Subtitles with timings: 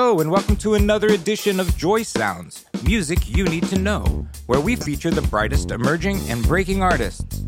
[0.00, 4.60] Hello, and welcome to another edition of Joy Sounds Music You Need to Know, where
[4.60, 7.44] we feature the brightest emerging and breaking artists.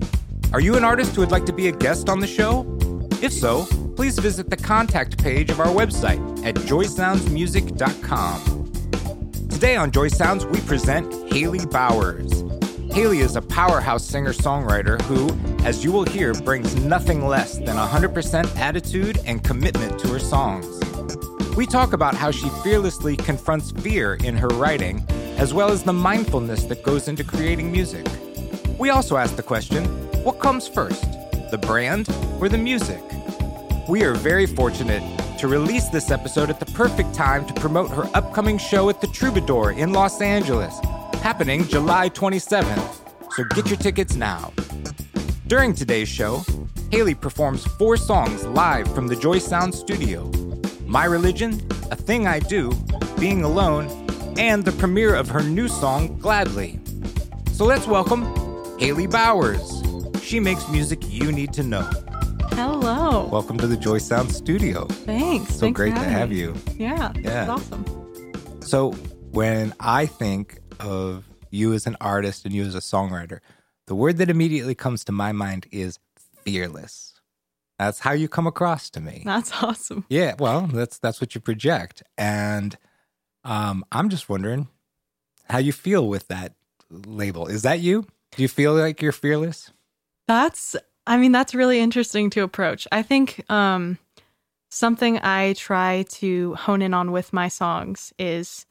[0.53, 2.67] Are you an artist who would like to be a guest on the show?
[3.23, 8.73] If so, please visit the contact page of our website at joysoundsmusic.com.
[9.49, 12.43] Today on Joy Sounds, we present Haley Bowers.
[12.93, 15.31] Haley is a powerhouse singer songwriter who,
[15.65, 20.80] as you will hear, brings nothing less than 100% attitude and commitment to her songs.
[21.61, 25.05] We talk about how she fearlessly confronts fear in her writing,
[25.37, 28.07] as well as the mindfulness that goes into creating music.
[28.79, 29.85] We also ask the question
[30.25, 31.03] what comes first,
[31.51, 32.09] the brand
[32.41, 33.03] or the music?
[33.91, 35.03] We are very fortunate
[35.39, 39.09] to release this episode at the perfect time to promote her upcoming show at the
[39.09, 40.75] Troubadour in Los Angeles,
[41.21, 43.33] happening July 27th.
[43.33, 44.51] So get your tickets now.
[45.47, 46.43] During today's show,
[46.91, 50.31] Haley performs four songs live from the Joy Sound studio
[50.91, 52.73] My Religion, A Thing I Do,
[53.21, 53.87] Being Alone,
[54.37, 56.81] and the premiere of her new song, Gladly.
[57.53, 58.25] So let's welcome
[58.77, 59.85] Haley Bowers.
[60.21, 61.89] She makes music you need to know.
[62.55, 63.29] Hello.
[63.29, 64.87] Welcome to the Joy Sound studio.
[64.87, 65.55] Thanks.
[65.55, 66.39] So Thanks great to have me.
[66.39, 66.57] you.
[66.75, 67.13] Yeah.
[67.21, 67.49] Yeah.
[67.49, 67.85] Awesome.
[68.61, 68.91] So,
[69.31, 73.39] when I think of you as an artist and you as a songwriter,
[73.87, 76.01] the word that immediately comes to my mind is
[76.45, 77.20] fearless.
[77.81, 79.23] That's how you come across to me.
[79.25, 80.05] That's awesome.
[80.11, 82.77] Yeah, well, that's that's what you project, and
[83.43, 84.69] um, I'm just wondering
[85.49, 86.53] how you feel with that
[86.91, 87.47] label.
[87.47, 88.07] Is that you?
[88.37, 89.71] Do you feel like you're fearless?
[90.29, 92.87] That's I mean that's really interesting to approach.
[92.93, 93.99] I think um
[94.71, 98.67] something I try to hone in on with my songs is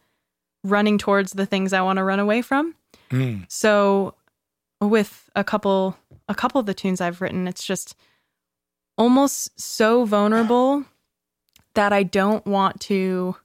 [0.64, 2.76] running towards the things I want to run away from.
[3.10, 4.14] Mm, So
[4.80, 5.98] with a couple
[6.30, 7.96] a couple of the tunes I've written, it's just
[9.00, 10.86] almost so vulnerable
[11.74, 13.36] that I don't want to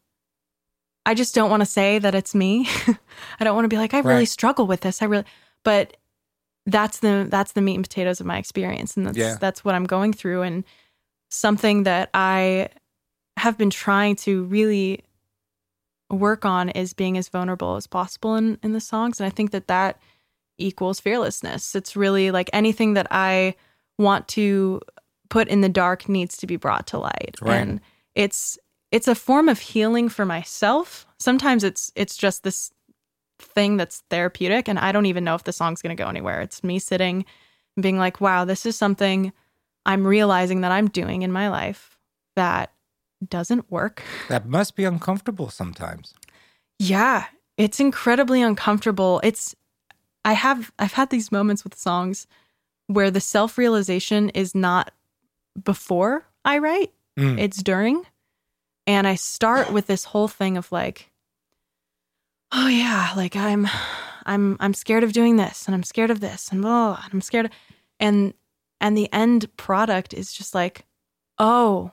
[1.07, 2.67] I just don't want to say that it's me.
[3.39, 4.29] I don't want to be like I really Right.
[4.29, 5.01] struggle with this.
[5.01, 5.25] I really
[5.63, 5.97] but
[6.67, 9.37] that's the that's the meat and potatoes of my experience and that's Yeah.
[9.41, 10.65] that's what I'm going through and
[11.31, 12.71] something that I
[13.37, 15.05] have been trying to really
[16.11, 19.51] work on is being as vulnerable as possible in in the songs and I think
[19.53, 20.01] that that
[20.59, 21.75] equals fearlessness.
[21.75, 23.57] It's really like anything that I
[23.99, 24.81] want to
[25.35, 27.35] put in the dark needs to be brought to light.
[27.43, 27.57] Right.
[27.57, 27.81] And
[28.15, 28.57] it's
[28.93, 31.09] it's a form of healing for myself.
[31.19, 32.71] Sometimes it's it's just this
[33.41, 36.41] thing that's therapeutic and I don't even know if the song's going to go anywhere.
[36.41, 37.25] It's me sitting
[37.77, 39.33] and being like, "Wow, this is something
[39.85, 41.99] I'm realizing that I'm doing in my life
[42.37, 42.71] that
[43.29, 46.15] doesn't work." that must be uncomfortable sometimes.
[46.79, 47.25] Yeah,
[47.57, 49.21] it's incredibly uncomfortable.
[49.25, 49.57] It's
[50.25, 52.29] I have I've had these moments with songs
[52.87, 54.93] where the self-realization is not
[55.63, 58.05] before I write, Mm, it's during.
[58.87, 61.11] And I start with this whole thing of like
[62.53, 63.69] oh yeah, like I'm
[64.27, 67.21] I'm I'm scared of doing this and I'm scared of this and blah, and I'm
[67.21, 67.53] scared of,
[68.01, 68.35] and
[68.81, 70.85] and the end product is just like
[71.39, 71.93] oh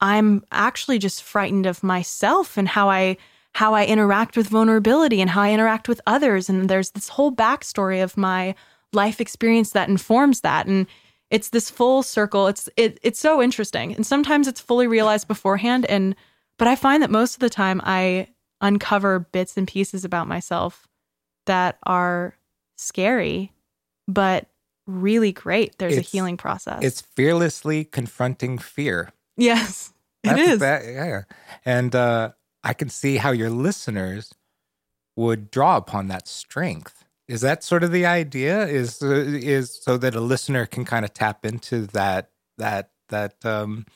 [0.00, 3.16] I'm actually just frightened of myself and how I
[3.54, 6.48] how I interact with vulnerability and how I interact with others.
[6.48, 8.54] And there's this whole backstory of my
[8.92, 10.66] life experience that informs that.
[10.66, 10.86] And
[11.32, 12.46] it's this full circle.
[12.46, 13.94] It's it, it's so interesting.
[13.94, 15.86] And sometimes it's fully realized beforehand.
[15.86, 16.14] And
[16.58, 18.28] but I find that most of the time I
[18.60, 20.86] uncover bits and pieces about myself
[21.46, 22.36] that are
[22.76, 23.52] scary,
[24.06, 24.46] but
[24.86, 25.78] really great.
[25.78, 26.80] There's It's- a healing process.
[26.82, 29.10] It's fearlessly confronting fear.
[29.36, 30.58] yes, it That's is.
[30.60, 31.22] that- yeah.
[31.64, 32.32] And uh,
[32.62, 34.32] I can see how your listeners
[35.16, 37.04] would draw upon that strength.
[37.28, 38.66] Is that sort of the idea?
[38.66, 43.44] Is uh, is so that a listener can kind of tap into that that that
[43.44, 43.86] um,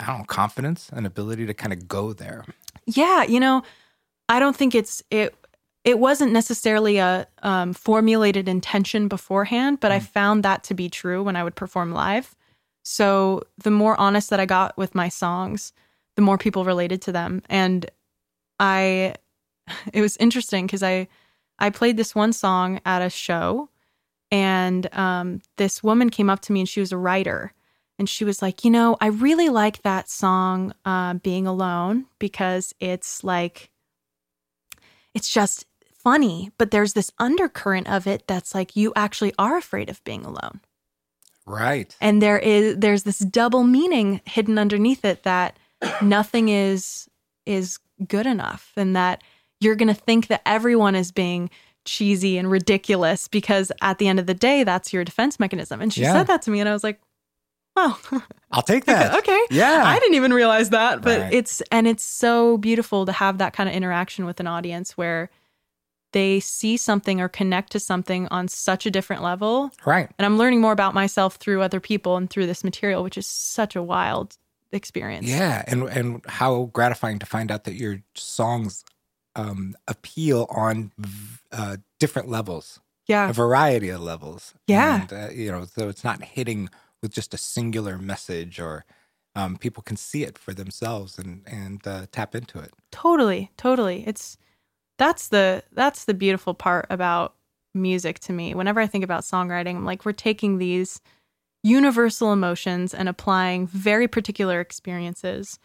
[0.00, 2.44] I don't know confidence and ability to kind of go there.
[2.86, 3.62] Yeah, you know,
[4.28, 5.34] I don't think it's it.
[5.84, 11.24] It wasn't necessarily a um, formulated intention beforehand, but I found that to be true
[11.24, 12.36] when I would perform live.
[12.84, 15.72] So the more honest that I got with my songs,
[16.14, 17.90] the more people related to them, and
[18.58, 19.16] I.
[19.92, 21.06] It was interesting because I
[21.62, 23.70] I played this one song at a show,
[24.30, 27.52] and um, this woman came up to me and she was a writer,
[27.98, 32.74] and she was like, you know, I really like that song, uh, "Being Alone," because
[32.80, 33.70] it's like,
[35.14, 39.88] it's just funny, but there's this undercurrent of it that's like you actually are afraid
[39.88, 40.60] of being alone,
[41.46, 41.94] Right.
[42.00, 45.56] and there is there's this double meaning hidden underneath it that
[46.02, 47.08] nothing is
[47.46, 47.78] is
[48.08, 49.22] good enough, and that
[49.62, 51.48] you're gonna think that everyone is being
[51.84, 55.92] cheesy and ridiculous because at the end of the day that's your defense mechanism and
[55.92, 56.12] she Yeah.
[56.12, 57.00] said that to me and i was like
[57.74, 57.96] Wow.
[58.52, 59.16] I'll take that.
[59.20, 59.40] okay.
[59.50, 59.82] Yeah.
[59.86, 61.32] I didn't even realize that, but Right.
[61.32, 65.30] it's and it's so beautiful to have that kind of interaction with an audience where
[66.12, 69.70] they see something or connect to something on such a different level.
[69.86, 70.10] Right.
[70.18, 73.26] And I'm learning more about myself through other people and through this material, which is
[73.26, 74.36] such a wild
[74.70, 75.26] experience.
[75.26, 78.84] Yeah, and and how gratifying to find out that your songs
[79.36, 83.28] um, appeal on v- uh, different levels, Yeah.
[83.30, 84.54] a variety of levels.
[84.66, 85.02] Yeah.
[85.02, 86.68] and, uh, you know, so it's not hitting
[87.02, 88.84] with just a singular message, or
[89.34, 92.72] um, people can see it for themselves and and uh, tap into it.
[92.90, 94.04] Totally, totally.
[94.06, 94.36] It's
[94.98, 97.34] that's the that's the beautiful part about
[97.74, 98.54] music to me.
[98.54, 101.00] Whenever I think about songwriting, I'm like we're taking these
[101.64, 105.58] universal emotions and applying very particular experiences.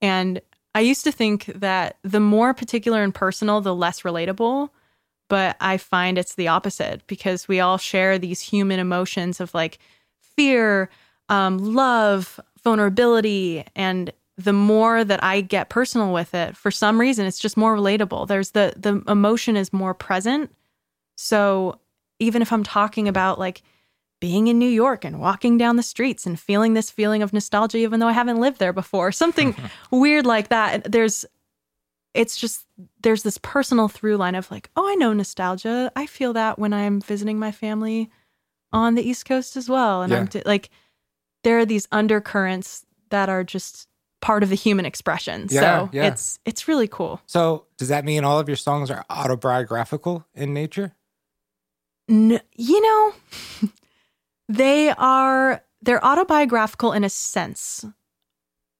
[0.00, 0.40] And
[0.74, 4.70] I used to think that the more particular and personal, the less relatable.
[5.28, 9.78] But I find it's the opposite because we all share these human emotions of like
[10.20, 10.90] fear,
[11.28, 13.64] um, love, vulnerability.
[13.76, 17.76] And the more that I get personal with it, for some reason, it's just more
[17.76, 18.26] relatable.
[18.26, 20.52] There's the, the emotion is more present.
[21.16, 21.78] So
[22.18, 23.62] even if I'm talking about like
[24.20, 27.78] being in New York and walking down the streets and feeling this feeling of nostalgia,
[27.78, 29.54] even though I haven't lived there before, something
[29.90, 31.24] weird like that, there's,
[32.14, 32.66] it's just,
[33.02, 35.90] there's this personal through line of like, oh, I know nostalgia.
[35.96, 38.10] I feel that when I'm visiting my family
[38.72, 40.02] on the East Coast as well.
[40.02, 40.28] And I'm Yeah.
[40.28, 40.70] t- like,
[41.42, 43.88] there are these undercurrents that are just
[44.20, 45.46] part of the human expression.
[45.50, 46.06] Yeah, so yeah.
[46.08, 47.20] it's, it's really cool.
[47.26, 50.94] So, does that mean all of your songs are autobiographical in nature?
[52.08, 53.14] N- you know,
[54.50, 57.84] they are they're autobiographical in a sense.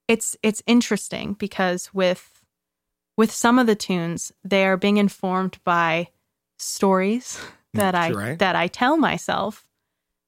[0.08, 2.44] It's it's interesting because with
[3.16, 6.08] with some of the tunes, they are being informed by
[6.58, 7.38] stories
[7.74, 8.38] that I Mm, right.
[8.38, 9.64] that I tell myself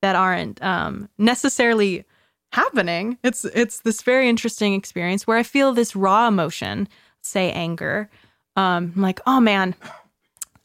[0.00, 2.04] that aren't um, necessarily
[2.52, 3.18] happening.
[3.24, 6.88] It's it's this very interesting experience where I feel this raw emotion,
[7.20, 8.08] say anger.
[8.54, 9.74] Um, I'm like, oh man,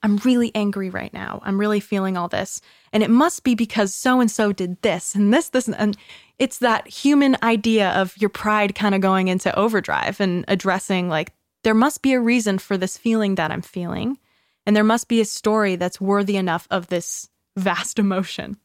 [0.07, 1.41] I'm really angry right now.
[1.43, 2.61] I'm really feeling all this.
[2.93, 5.97] And it must be because so and so did this and this, this, and,
[6.39, 11.33] it's that human idea of your pride kind of going into overdrive and addressing like,
[11.63, 14.17] there must be a reason for this feeling that I'm feeling.
[14.65, 17.27] And there must be a story that's worthy enough of this
[17.57, 18.55] vast emotion.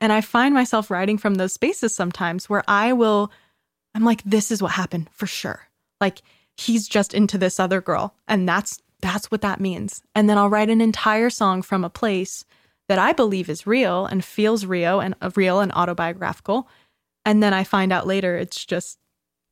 [0.00, 3.32] And I find myself writing from those spaces sometimes where I will,
[3.92, 5.66] I'm like, this is what happened for sure.
[6.00, 6.20] Like,
[6.56, 8.14] he's just into this other girl.
[8.28, 10.02] And that's that's what that means.
[10.14, 12.44] And then I'll write an entire song from a place
[12.88, 16.68] that I believe is real and feels real and uh, real and autobiographical.
[17.24, 18.98] And then I find out later it's just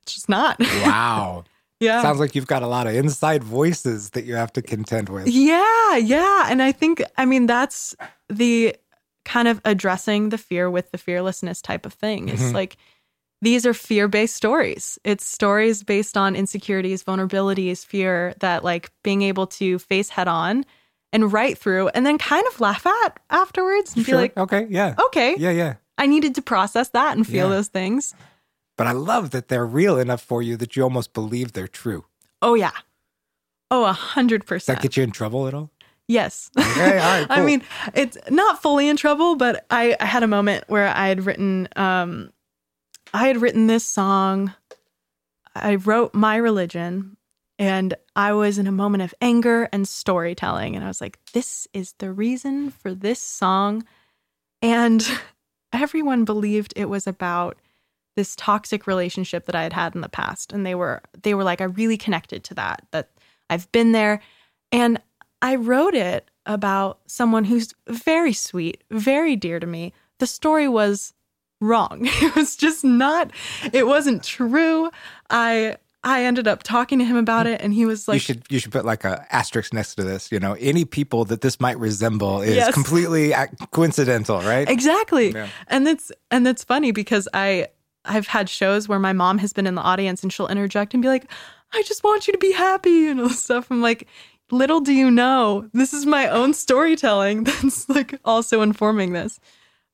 [0.02, 0.60] it's just not.
[0.60, 1.44] Wow.
[1.80, 2.02] yeah.
[2.02, 5.26] Sounds like you've got a lot of inside voices that you have to contend with.
[5.28, 6.46] Yeah, yeah.
[6.50, 7.96] And I think, I mean, that's
[8.28, 8.76] the
[9.24, 12.28] kind of addressing the fear with the fearlessness type of thing.
[12.28, 12.52] It's Mhm.
[12.52, 12.76] like
[13.44, 14.98] these are fear based stories.
[15.04, 20.64] It's stories based on insecurities, vulnerabilities, fear that like being able to face head on
[21.12, 24.14] and write through and then kind of laugh at afterwards and Sure.
[24.14, 24.66] be like, okay.
[24.68, 24.94] Yeah.
[25.06, 25.50] okay, Yeah.
[25.50, 25.74] Yeah.
[25.96, 27.54] I needed to process that and feel Yeah.
[27.56, 28.14] those things.
[28.76, 32.06] But I love that they're real enough for you that you almost believe they're true.
[32.42, 32.72] Oh, yeah.
[33.70, 34.78] Oh, a hundred percent.
[34.78, 35.70] that get you in trouble at all?
[36.08, 36.50] Yes.
[36.58, 37.62] Okay, all right, I mean,
[37.94, 41.68] it's not fully in trouble, but I, I had a moment where I had written
[41.76, 42.30] um
[43.14, 44.52] I had written this song.
[45.54, 47.16] I wrote My Religion
[47.60, 51.68] and I was in a moment of anger and storytelling and I was like, this
[51.72, 53.84] is the reason for this song.
[54.60, 55.06] And
[55.72, 57.56] everyone believed it was about
[58.16, 61.44] this toxic relationship that I had had in the past and they were they were
[61.44, 63.10] like I really connected to that that
[63.48, 64.20] I've been there
[64.72, 65.00] and
[65.40, 69.92] I wrote it about someone who's very sweet, very dear to me.
[70.18, 71.13] The story was
[71.64, 72.08] wrong.
[72.22, 73.30] It was just not
[73.72, 74.90] it wasn't true.
[75.30, 78.42] I I ended up talking to him about it and he was like you should
[78.50, 80.30] you should put like a asterisk next to this.
[80.30, 82.74] You know, any people that this might resemble is Yes.
[82.74, 83.32] completely
[83.70, 84.68] coincidental, right?
[84.68, 85.32] Exactly.
[85.32, 85.48] Yeah.
[85.68, 87.68] And it's and it's funny because I
[88.04, 91.02] I've had shows where my mom has been in the audience and she'll interject and
[91.02, 91.24] be like,
[91.72, 93.70] "I just want you to be happy" and all this stuff.
[93.70, 94.06] I'm like,
[94.50, 99.40] little do you know, this is my own storytelling that's like also informing this.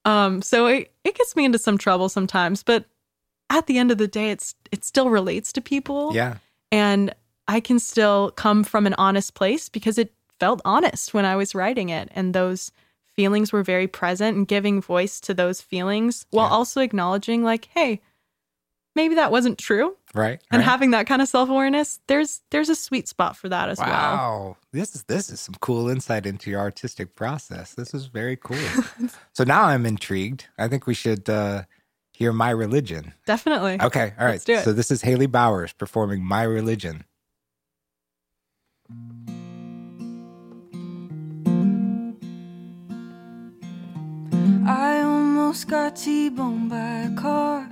[0.04, 2.87] Um, so it it gets me into some trouble sometimes, but
[3.50, 6.37] at the end of the day, it's it still relates to people Yeah.
[6.73, 7.14] and
[7.49, 11.54] I can still come from an honest place because it felt honest when I was
[11.54, 12.71] writing it and those
[13.16, 16.52] feelings were very present and giving voice to those feelings while Yeah.
[16.54, 18.00] also acknowledging like hey
[18.95, 20.40] maybe that wasn't true Right.
[20.50, 20.64] and right.
[20.64, 24.57] having that kind of self-awareness there's there's a sweet spot for that as well Wow.
[24.73, 27.75] This is this is some cool insight into your artistic process.
[27.75, 28.57] This is very cool.
[29.33, 30.47] so now I'm intrigued.
[30.59, 31.64] I think we should uh
[32.12, 33.14] hear My Religion?
[33.26, 33.79] Definitely.
[33.81, 34.33] Okay, all right.
[34.33, 34.64] Let's do it.
[34.64, 37.05] So this is Haley Bowers performing My Religion.
[44.67, 47.69] I almost got T-boned by a car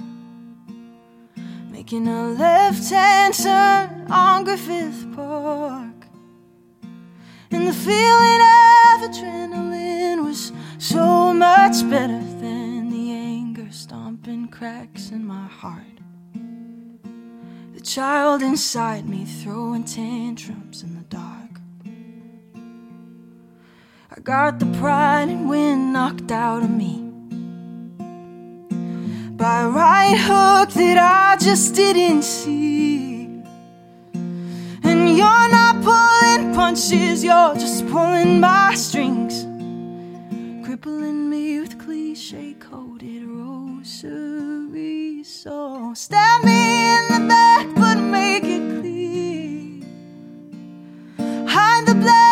[1.79, 6.09] Making a left-hand turn on Griffith Park.
[7.53, 15.25] And the feeling of adrenaline was so much better than the anger stomping cracks in
[15.25, 16.01] my heart.
[17.75, 21.61] The child inside me throwing tantrums in the dark.
[24.11, 27.08] I got the pride and wind knocked out of me
[29.39, 33.41] by right hook that I just didn't see.
[34.83, 39.45] And you're not pulling punches, you're just pulling my strings,
[40.67, 45.23] crippling me with cliche coated rosary.
[45.23, 49.85] So stab me in the back, but make it clear.
[51.47, 52.28] Hide the blade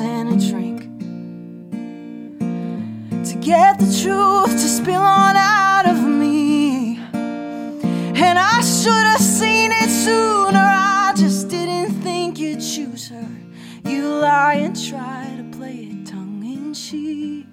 [0.00, 0.80] and a drink
[3.28, 6.96] to get the truth to spill on out of me.
[7.14, 10.58] And I should have seen it sooner.
[10.58, 13.28] I just didn't think you'd choose her.
[13.84, 17.46] You lie and try to play it tongue in cheek.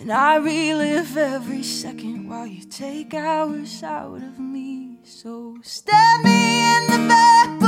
[0.00, 4.98] And I relive every second while you take hours out of me.
[5.04, 7.60] So stab me in the back,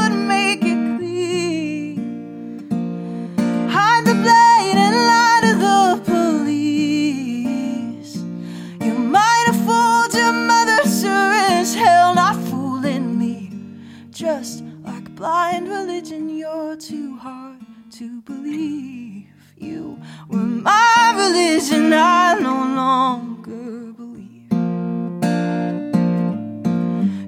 [14.19, 17.61] Just like blind religion, you're too hard
[17.93, 19.29] to believe.
[19.57, 24.51] You were my religion, I no longer believe.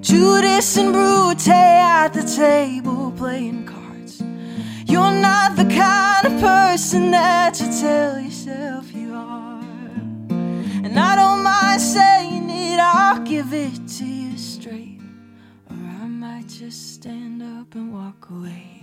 [0.01, 4.21] Judas and Brute at the table playing cards.
[4.85, 9.63] You're not the kind of person that you tell yourself you are.
[10.83, 14.20] And I don't mind saying it, I'll give it to you
[16.41, 18.81] I just stand up and walk away.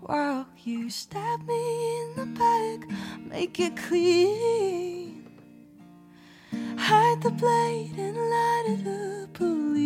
[0.00, 2.88] While you stab me in the back,
[3.24, 5.30] make it clean.
[6.76, 9.84] Hide the blade and light to the police.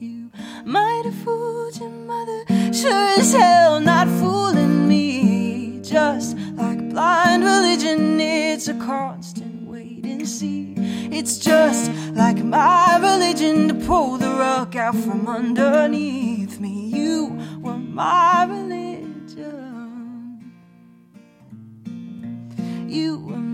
[0.00, 0.30] You
[0.64, 5.78] might have fooled your mother, sure as hell not fooling me.
[5.82, 9.49] Just like blind religion, it's a constant
[10.18, 10.74] see.
[11.12, 16.88] It's just like my religion to pull the rug out from underneath me.
[16.88, 19.10] You were my religion.
[22.88, 23.49] You were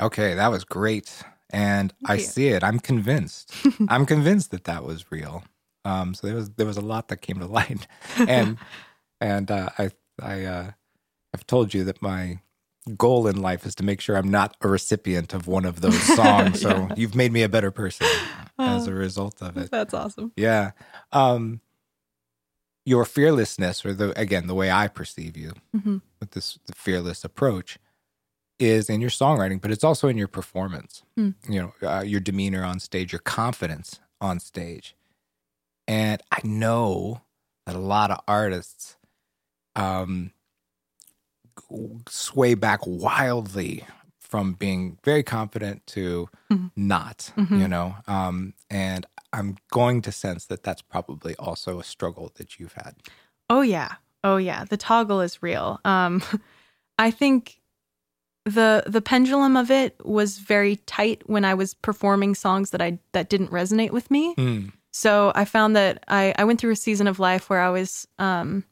[0.00, 1.22] Okay, that was great.
[1.50, 2.20] And I you.
[2.20, 2.62] see it.
[2.62, 3.52] I'm convinced.
[3.88, 5.44] I'm convinced that that was real.
[5.84, 7.86] Um, so there was there was a lot that came to light,
[8.18, 8.58] and
[9.20, 9.90] and uh, I
[10.20, 10.70] I uh,
[11.34, 12.40] I've told you that my
[12.96, 16.02] goal in life is to make sure I'm not a recipient of one of those
[16.14, 16.60] songs.
[16.60, 18.06] So you've made me a better person
[18.58, 19.70] as a result of it.
[19.70, 20.32] That's awesome.
[20.36, 20.72] Yeah.
[21.12, 21.60] Um,
[22.84, 26.00] your fearlessness, or the again the way I perceive you Mhm.
[26.20, 27.78] with this fearless approach,
[28.58, 31.02] is in your songwriting, but it's also in your performance.
[31.16, 31.30] Hmm.
[31.48, 34.94] You know, uh, your demeanor on stage, your confidence on stage,
[35.86, 37.22] and I know
[37.66, 38.96] that a lot of artists
[39.76, 40.32] um,
[42.08, 43.84] sway back wildly
[44.18, 46.70] from being very confident to Mhm.
[46.76, 47.32] not.
[47.36, 47.60] Mhm.
[47.60, 52.58] You know, um, and I'm going to sense that that's probably also a struggle that
[52.58, 52.96] you've had.
[53.50, 53.96] Oh yeah.
[54.24, 54.64] Oh yeah.
[54.64, 55.80] The toggle is real.
[55.84, 56.22] Um
[56.98, 57.57] I think
[58.54, 62.98] the the pendulum of it was very tight when I was performing songs that I
[63.12, 64.34] that didn't resonate with me.
[64.36, 64.72] Mm.
[64.90, 68.08] So I found that I, I went through a season of life where I was
[68.18, 68.64] um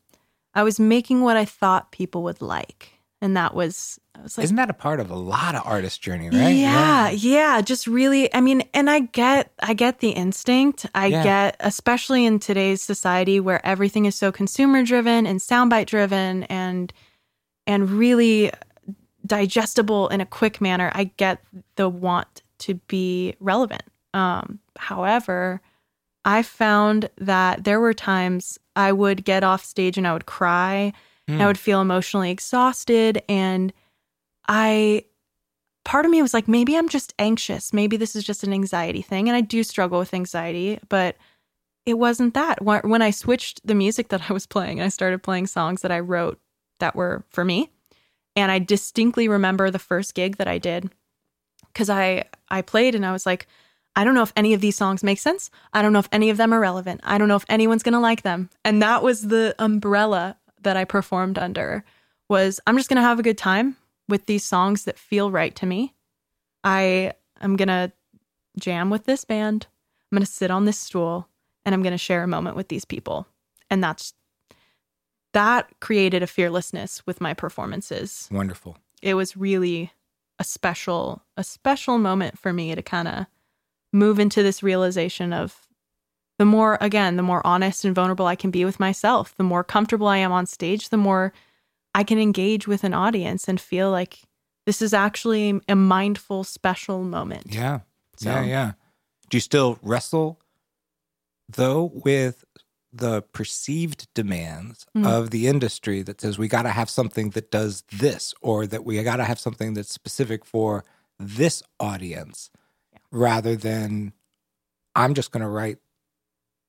[0.55, 2.91] I was making what I thought people would like.
[3.23, 6.01] And that was I was like, Isn't that a part of a lot of artist
[6.03, 6.51] journey, right?
[6.55, 10.87] yeah, yeah, just really I mean, and I get I get the instinct.
[10.95, 11.23] I Yeah.
[11.23, 16.93] get especially in today's society where everything is so consumer driven and soundbite driven and
[17.67, 18.53] and really
[19.27, 20.91] digestible in a quick manner.
[20.95, 21.43] I get
[21.77, 23.83] the want to be relevant.
[24.15, 25.61] Um however,
[26.25, 30.93] I found that there were times I would get off stage and I would cry.
[31.29, 33.73] and I would feel emotionally exhausted and
[34.49, 35.05] I
[35.85, 37.73] part of me was like maybe I'm just anxious.
[37.73, 41.17] Maybe this is just an anxiety thing and I do struggle with anxiety, but
[41.85, 42.63] it wasn't that.
[42.63, 45.93] When when I switched the music that I was playing, I started playing songs that
[45.93, 46.39] I wrote
[46.81, 47.71] that were for me.
[48.37, 50.91] And I distinctly remember the first gig that I did
[51.75, 53.47] cuz I I played and I was like
[53.97, 55.51] I don't know if any of these songs make sense.
[55.73, 57.01] I don't know if any of them are relevant.
[57.03, 58.51] I don't know if anyone's going to like them.
[58.63, 61.83] And that was the umbrella that I performed under
[62.29, 63.77] was I'm just going to have a good time
[64.07, 65.95] with these songs that feel right to me.
[66.63, 67.91] I am going to
[68.59, 69.67] jam with this band.
[70.13, 71.29] I'm going to sit on this stool
[71.65, 73.27] and I'm going to share a moment with these people.
[73.71, 74.13] And that's
[75.37, 78.27] that created a fearlessness with my performances.
[78.33, 78.79] Wonderful.
[79.03, 79.93] It was really
[80.39, 83.27] a special a special moment for me to kind of
[83.93, 85.67] move into this realization of
[86.39, 89.63] the more again the more honest and vulnerable I can be with myself, the more
[89.65, 91.33] comfortable I am on stage, the more
[91.95, 94.21] I can engage with an audience and feel like
[94.67, 97.47] this is actually a mindful special moment.
[97.55, 97.81] Yeah.
[98.17, 98.73] So- Yeah, yeah.
[99.31, 100.41] Do you still wrestle
[101.49, 102.45] though with
[102.99, 105.07] the perceived demands Mm.
[105.07, 108.85] of the industry that says we got to have something that does this or that
[108.85, 110.85] we got to have something that's specific for
[111.19, 112.51] this audience
[113.11, 114.13] rather than
[114.95, 115.79] I'm just going to write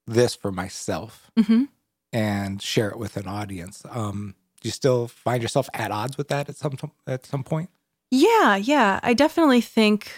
[0.05, 1.65] this for myself hmm
[2.13, 3.83] and share it with an audience.
[3.89, 7.69] Um, do you still find yourself at odds with that at some at some point?
[8.09, 8.99] Yeah, yeah.
[9.03, 10.11] I definitely think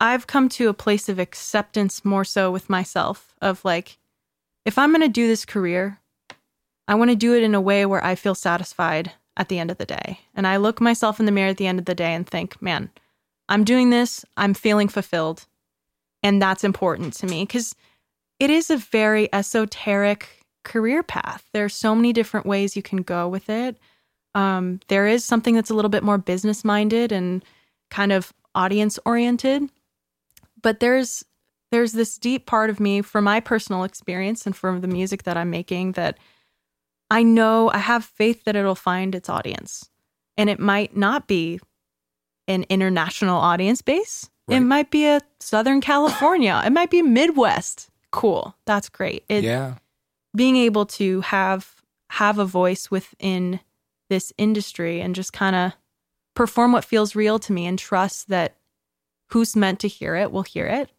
[0.00, 3.98] I've come to a place of acceptance more so with myself of like,
[4.64, 5.98] if I'm going to do this career,
[6.88, 9.70] I want to do it in a way where I feel satisfied at the end
[9.70, 10.20] of the day.
[10.34, 12.60] And I look myself in the mirror at the end of the day and think,
[12.60, 12.90] man,
[13.48, 15.46] I'm doing this, I'm feeling fulfilled.
[16.22, 17.74] And that's important to me because
[18.38, 21.44] it is a very esoteric career path.
[21.52, 23.76] There are so many different ways you can go with it
[24.34, 27.44] um, there is something that's a little bit more business minded and
[27.90, 29.68] kind of audience oriented
[30.60, 31.24] but there's
[31.72, 35.36] there's this deep part of me from my personal experience and from the music that
[35.36, 36.16] i'm making that
[37.10, 39.88] i know i have faith that it'll find its audience.
[40.36, 41.60] And it might not be
[42.48, 44.30] an international audience base.
[44.48, 46.62] It might be a southern california.
[46.64, 47.88] It might be midwest.
[48.10, 48.54] Cool.
[48.66, 49.24] That's great.
[49.28, 49.74] It, yeah.
[50.36, 51.76] being able to have
[52.10, 53.60] have a voice within
[54.10, 55.72] this industry and just kind of
[56.34, 58.56] perform what feels real to me and trust that
[59.30, 60.90] who's meant to hear it will hear it.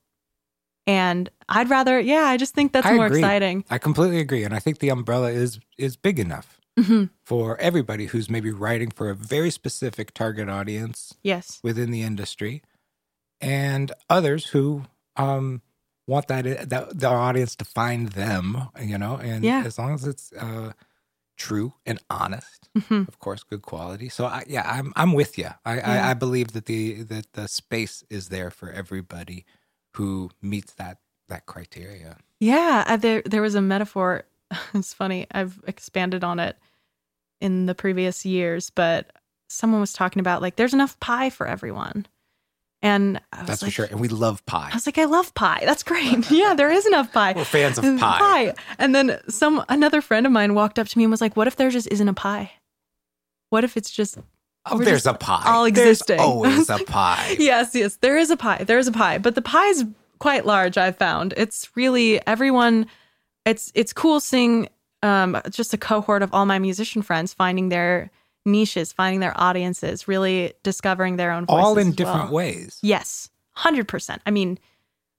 [0.86, 3.20] And I'd rather, yeah, I just think that's I more agree.
[3.20, 3.64] exciting.
[3.70, 7.10] I completely agree, and I think the umbrella is is big enough Mhm.
[7.24, 11.60] for everybody who's maybe writing for a very specific target audience Yes.
[11.64, 12.62] within the industry,
[13.42, 14.84] and others who
[15.16, 15.62] um,
[16.08, 18.68] want that that their audience to find them.
[18.82, 19.64] You know, and Yeah.
[19.66, 20.74] as long as it's uh,
[21.38, 23.08] true and honest, Mhm.
[23.08, 24.10] of course, good quality.
[24.10, 25.50] So I, yeah, I'm I'm with you.
[25.66, 26.08] I, Yeah.
[26.08, 29.46] I I believe that the that the space is there for everybody
[29.96, 32.18] who meets that that criteria.
[32.40, 34.24] Yeah, uh, there there was a metaphor.
[34.74, 35.26] It's funny.
[35.32, 36.58] I've expanded on it
[37.42, 39.12] in the previous years, but
[39.50, 42.06] someone was talking about like there's enough pie for everyone.
[42.84, 43.86] And I was That's like, for sure.
[43.86, 44.70] And we love pie.
[44.72, 45.62] I was like, I love pie.
[45.64, 46.30] That's great.
[46.32, 47.32] yeah, there is enough pie.
[47.34, 48.54] We're fans of There's pie.
[48.78, 51.48] And then some another friend of mine walked up to me and was like, "What
[51.48, 52.52] if there just isn't a pie?
[53.50, 54.18] What if it's just
[54.66, 55.44] Oh, We're there's a pie.
[55.46, 56.18] all existing.
[56.18, 57.36] There's always a pie.
[57.38, 58.64] yes, yes, there is a pie.
[58.64, 59.84] There is a pie, but the pie's
[60.20, 60.78] quite large.
[60.78, 62.86] I've found it's really everyone.
[63.46, 64.70] It's it's cool seeing
[65.02, 68.10] um, just a cohort of all my musician friends finding their
[68.46, 72.34] niches, finding their audiences, really discovering their own voices all in different well.
[72.34, 72.80] ways.
[72.82, 74.20] Yes, 100%.
[74.26, 74.60] I mean,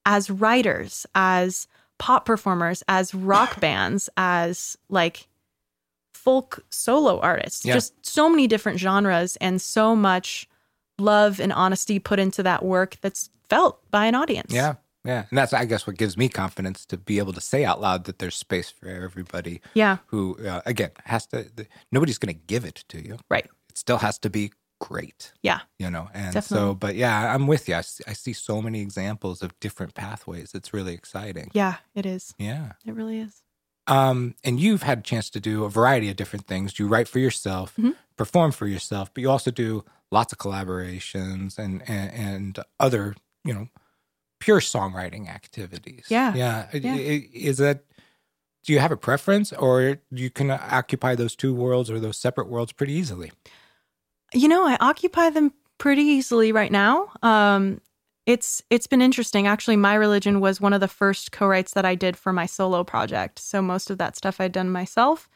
[0.07, 1.67] as writers, as
[1.99, 5.27] pop performers, as rock bands, as like
[6.25, 7.75] folk solo artists, Yeah.
[7.75, 10.49] just so many different genres and so much
[10.99, 14.53] love and honesty put into that work that's felt by an audience.
[14.53, 14.75] Yeah.
[15.05, 15.27] Yeah.
[15.29, 18.05] And that's, I guess, what gives me confidence to be able to say out loud
[18.05, 19.99] that there's space for everybody Yeah.
[20.07, 23.19] who, uh, again, has to, the, nobody's going to give it to you.
[23.29, 23.45] Right.
[23.69, 25.61] It still has to be great, Yeah.
[25.79, 26.09] you know?
[26.15, 26.69] And Definitely.
[26.69, 27.75] so, but yeah, I'm with you.
[27.75, 30.53] I see, I see so many examples of different pathways.
[30.55, 31.51] It's really exciting.
[31.53, 32.33] Yeah, it is.
[32.39, 32.73] Yeah.
[32.87, 33.43] It really is.
[33.87, 36.79] Um, and you've had a chance to do a variety of different things.
[36.79, 37.95] You write for yourself, Mhm.
[38.17, 43.53] perform for yourself, but you also do lots of collaborations and, and and other, you
[43.53, 43.69] know,
[44.41, 46.07] pure songwriting activities.
[46.09, 46.35] Yeah.
[46.35, 46.69] yeah.
[46.73, 46.95] Yeah.
[46.97, 47.85] Is that?
[48.63, 52.49] Do you have a preference, or you can occupy those two worlds or those separate
[52.49, 53.31] worlds pretty easily?
[54.33, 57.11] You know, I occupy them pretty easily right now.
[57.23, 57.83] Um,
[58.27, 59.47] it's it's been interesting.
[59.47, 62.83] Actually, my religion was one of the first co-writes that I did for my solo
[62.85, 63.39] project.
[63.39, 65.29] So most of that stuff I'd done myself,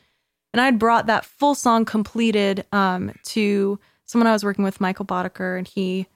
[0.53, 5.05] and I'd brought that full song completed um, to someone I was working with, Michael
[5.05, 6.07] Boddicker, and he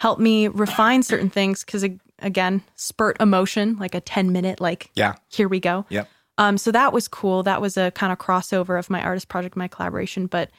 [0.00, 1.84] helped me refine certain things because
[2.20, 5.14] again, spurt emotion, like a ten minute, like Yeah.
[5.28, 5.86] here we go.
[5.88, 6.08] Yep.
[6.36, 7.42] Um, so that was cool.
[7.42, 10.26] That was a kind of crossover of my artist project, my collaboration.
[10.26, 10.50] But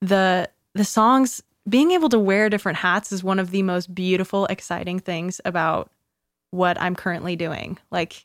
[0.00, 4.46] the the songs, being able to wear different hats is one of the most beautiful,
[4.46, 5.90] exciting things about
[6.50, 7.78] what I'm currently doing.
[7.90, 8.24] Like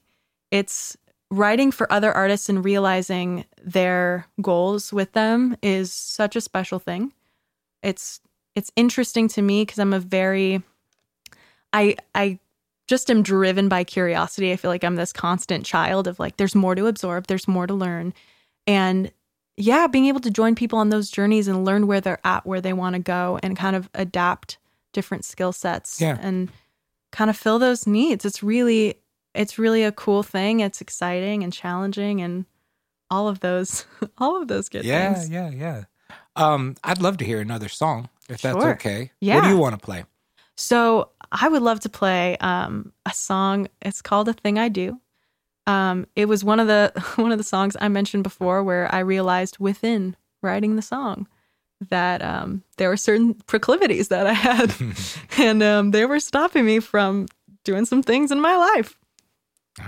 [0.51, 0.97] it's
[1.29, 7.11] writing for other artists and realizing their goals with them is such a special thing.
[7.81, 8.21] It's
[8.55, 10.61] it's interesting to me because I'm a very
[11.73, 12.39] I I
[12.87, 14.51] just am driven by curiosity.
[14.51, 17.67] I feel like I'm this constant child of like there's more to absorb, there's more
[17.67, 18.13] to learn.
[18.67, 19.11] And
[19.57, 22.61] yeah, being able to join people on those journeys and learn where they're at, where
[22.61, 24.57] they want to go and kind of adapt
[24.93, 26.17] different skill sets Yeah.
[26.21, 26.51] and
[27.11, 28.25] kind of fill those needs.
[28.25, 28.95] It's really
[29.35, 30.59] it's really a cool thing.
[30.59, 32.45] It's exciting and challenging and
[33.09, 33.85] all of those
[34.17, 35.29] all of those good yeah, things.
[35.29, 35.83] yeah, yeah.
[36.09, 36.15] yeah.
[36.35, 38.71] Um, I'd love to hear another song if that's Sure.
[38.73, 39.11] okay.
[39.21, 40.05] What do you want to play?
[40.57, 43.67] So I would love to play um, a song.
[43.81, 44.99] It's called "A Thing I Do."
[45.65, 48.99] Um, it was one of the one of the songs I mentioned before, where I
[48.99, 51.27] realized within writing the song
[51.89, 54.73] that um, there were certain proclivities that I had,
[55.37, 57.27] and um, they were stopping me from
[57.63, 58.97] doing some things in my life.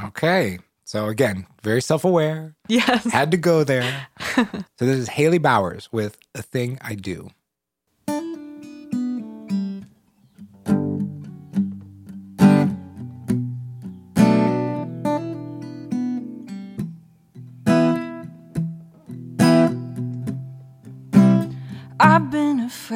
[0.06, 0.60] Okay.
[0.88, 2.56] So again, very self-aware.
[2.68, 3.12] Yes.
[3.12, 4.08] Had to go there.
[4.36, 4.46] so
[4.78, 7.30] this is Haley Bowers with "A Thing I Do."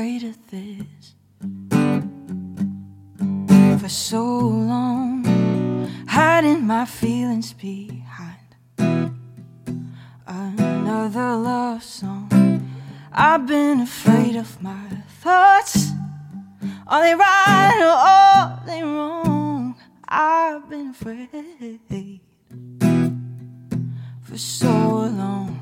[0.10, 1.13] Afraid of this
[3.80, 5.24] for so long,
[6.08, 8.56] hiding my feelings behind
[10.26, 12.28] another love song.
[13.12, 14.88] I've been afraid of my
[15.22, 15.91] thoughts.
[16.88, 19.76] Are they right or are they wrong?
[20.08, 22.19] I've been afraid
[24.24, 25.56] for so long.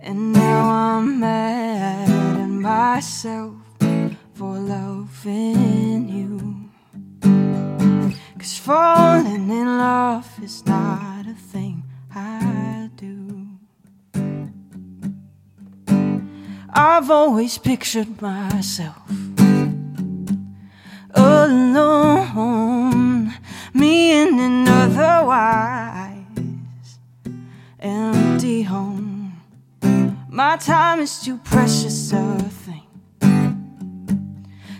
[0.00, 2.07] And now I'm mad
[2.68, 3.54] myself
[4.34, 6.68] for loving you.
[8.38, 11.82] Cause falling in love is not a thing
[12.14, 13.48] I do.
[16.68, 19.10] I've always pictured myself
[21.14, 21.87] alone,
[30.58, 32.82] time is too precious a thing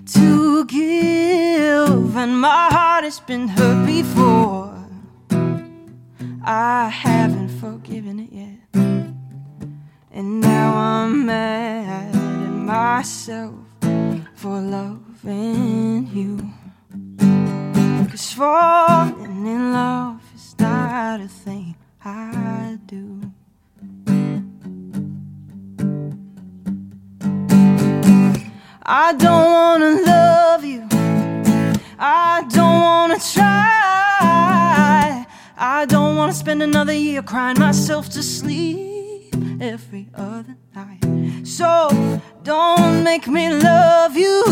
[0.06, 4.74] to give, and my heart has been hurt before.
[6.44, 8.58] I haven't forgiven it yet,
[10.10, 13.54] and now I'm mad at myself
[14.34, 16.52] for loving you.
[18.10, 23.32] Cause falling in love is not a thing I do.
[28.90, 30.88] I don't wanna love you.
[31.98, 35.26] I don't wanna try.
[35.58, 41.04] I don't wanna spend another year crying myself to sleep every other night.
[41.46, 41.90] So
[42.42, 44.42] don't make me love you.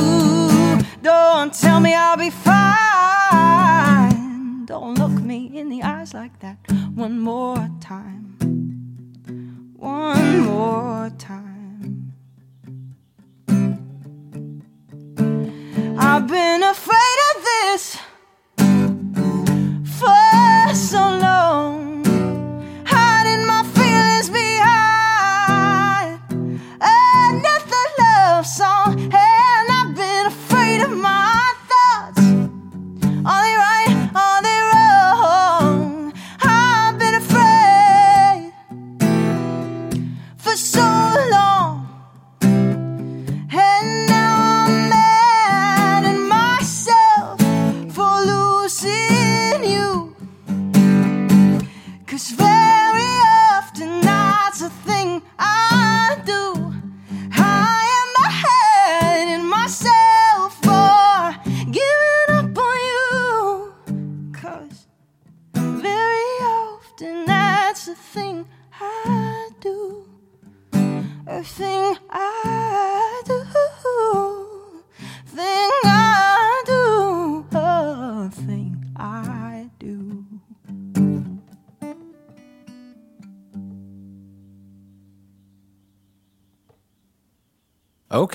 [1.00, 2.66] Don't tell me I'll be fine.
[4.66, 6.58] Don't look me in the eyes like that
[6.94, 8.36] one more time.
[9.78, 11.45] One more time.
[15.98, 17.96] I've been afraid of this
[19.98, 21.85] for so long,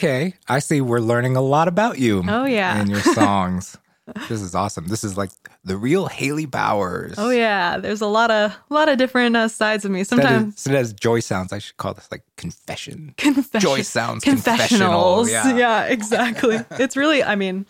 [0.02, 2.24] Okay, I see we're learning a lot about you.
[2.28, 2.82] Oh, yeah.
[2.82, 3.78] in your songs.
[4.30, 4.88] this is awesome.
[4.88, 5.30] This is like
[5.64, 7.14] the real Haley Bowers.
[7.20, 10.00] Oh yeah, there's a lot of a lot of different uh, sides of me.
[10.00, 13.14] Instead of, Sometimes instead of joy sounds, I should call this like confession.
[13.16, 15.24] confession, Joy sounds confessional.
[15.28, 15.32] confessionals.
[15.32, 15.56] Yeah.
[15.56, 16.58] Yeah, exactly.
[16.72, 17.68] it's really, I mean,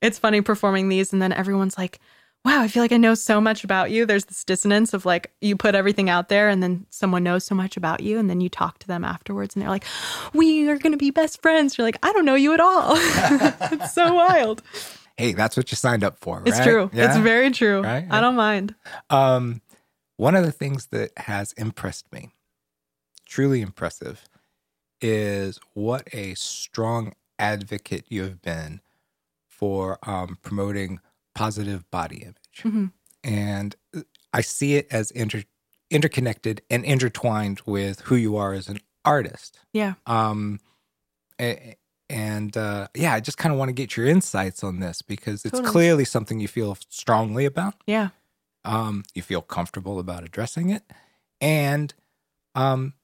[0.00, 1.98] it's funny performing these, and then everyone's like,
[2.44, 5.32] "Wow, I feel like I know so much about you." There's this dissonance of like
[5.40, 8.40] you put everything out there, and then someone knows so much about you, and then
[8.40, 9.84] you talk to them afterwards, and they're like,
[10.32, 13.92] "We are gonna be best friends." You're like, "I don't know you at all." it's
[13.94, 14.62] so wild.
[15.16, 16.48] Hey, that's what you signed up for, right?
[16.48, 16.90] It's true.
[16.92, 17.82] It's very true.
[17.82, 18.06] Right?
[18.10, 18.74] I don't mind.
[19.10, 19.62] Um,
[20.16, 22.30] one of the things that has impressed me,
[23.26, 24.28] truly impressive,
[25.00, 28.80] is what a strong advocate you have been
[29.48, 31.00] for um, promoting
[31.34, 32.62] positive body image.
[32.62, 32.92] Mhm.
[33.22, 33.74] And
[34.32, 35.44] I see it as inter-
[35.90, 39.58] interconnected and intertwined with who you are as an artist.
[39.72, 39.94] Yeah.
[40.06, 40.60] Um,
[42.08, 45.44] and uh, yeah, I just kind of want to get your insights on this because
[45.44, 45.70] it's Totally.
[45.70, 48.10] clearly something you feel strongly about Yeah.
[48.64, 50.82] um, you feel comfortable about addressing it,
[51.40, 51.92] and
[52.54, 52.94] um,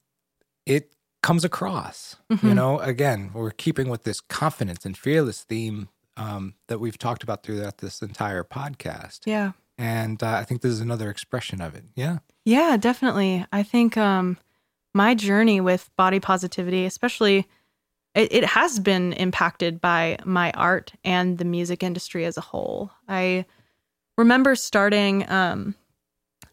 [0.64, 2.16] it comes across.
[2.30, 2.54] You Mhm.
[2.54, 5.88] know, again, we're keeping with this confidence and fearless theme
[6.20, 9.52] um, that we've talked about throughout this entire podcast, Yeah.
[9.78, 11.84] and uh, I think this is another expression of it.
[11.96, 13.44] Yeah, Yeah, definitely.
[13.52, 14.38] I think um
[14.94, 17.46] my journey with body positivity, especially
[18.14, 22.90] it, it has been impacted by my art and the music industry as a whole.
[23.08, 23.44] I
[24.18, 25.74] remember starting um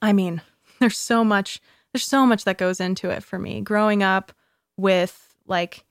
[0.02, 0.42] I mean,
[0.80, 1.60] there's so much
[1.94, 3.62] there's so much that goes into it for me.
[3.62, 4.32] Growing up
[4.78, 5.84] with like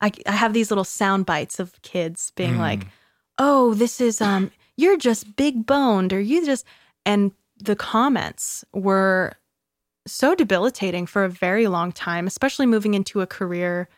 [0.00, 2.58] I, I have these little sound bites of kids being Mm.
[2.58, 2.86] like,
[3.38, 6.64] "Oh, this is um you're just big boned or you just
[7.04, 9.34] and the comments were
[10.06, 13.88] so debilitating for a very long time, especially moving into a career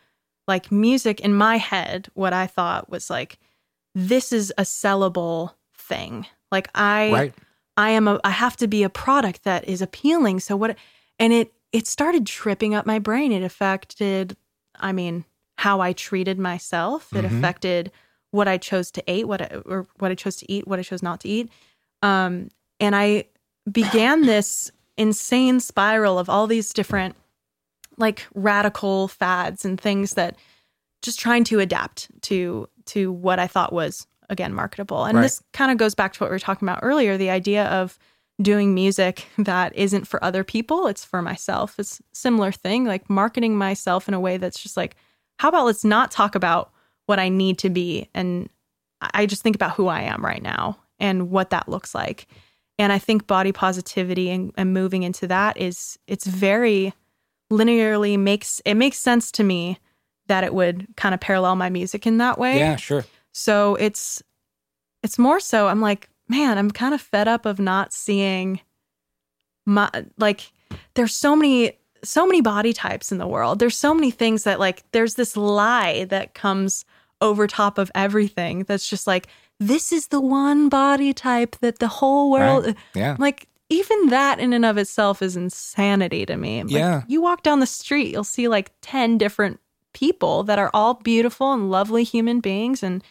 [0.47, 3.39] like music in my head, what I thought was like,
[3.95, 6.27] this is a sellable thing.
[6.53, 7.35] Like I right.
[7.77, 10.41] I am a I have to be a product that is appealing.
[10.41, 10.77] So what
[11.19, 13.33] and it it started tripping up my brain.
[13.33, 14.37] It affected
[14.79, 15.25] I mean,
[15.57, 17.15] how I treated myself.
[17.15, 17.39] It Mhm.
[17.39, 17.93] affected
[18.35, 20.83] what I chose to eat, what I, or what I chose to eat, what I
[20.83, 21.49] chose not to eat.
[22.03, 22.49] Um
[22.81, 23.25] and I
[23.71, 27.17] began this insane spiral of all these different
[27.97, 30.37] like radical fads and things that
[31.03, 35.05] just trying to adapt to to what I thought was again marketable.
[35.05, 35.23] And Right.
[35.23, 37.99] this kind of goes back to what we were talking about earlier, the idea of
[38.43, 41.79] doing music that isn't for other people, it's for myself.
[41.79, 44.97] It's a similar thing, like marketing myself in a way that's just like,
[45.39, 46.73] how about let's not talk about
[47.07, 48.49] what I need to be and
[49.13, 52.27] I just think about who I am right now and what that looks like.
[52.79, 56.95] And I think body positivity and, and moving into that is it's very
[57.53, 59.79] linearly makes it makes sense to me
[60.27, 62.59] that it would kind of parallel my music in that way.
[62.59, 63.05] Yeah, sure.
[63.33, 64.23] So it's
[65.03, 68.61] it's more so I'm like, man, I'm kind of fed up of not seeing
[69.67, 70.53] my like
[70.95, 73.59] there's so many so many body types in the world.
[73.59, 76.85] There's so many things that like there's this lie that comes
[77.21, 79.27] over top of everything that's just like
[79.61, 82.77] this is the one body type that the whole world Right.
[82.95, 83.17] Yeah.
[83.19, 86.63] like even that in and of itself is insanity to me.
[86.65, 87.03] Like, Yeah.
[87.09, 89.59] you walk down the street, you'll see like 10 different
[89.95, 93.03] people that are all beautiful and lovely human beings and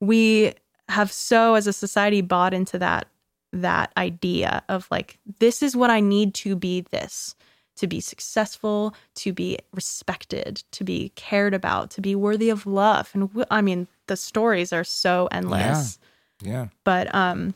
[0.00, 0.52] we
[0.88, 3.06] have so as a society bought into that
[3.52, 7.35] that idea of like this is what I need to be this
[7.76, 13.10] to be successful, to be respected, to be cared about, to be worthy of love.
[13.14, 15.98] And w- I mean, the stories are so endless
[16.42, 16.50] Yeah.
[16.52, 16.66] yeah.
[16.84, 17.54] but um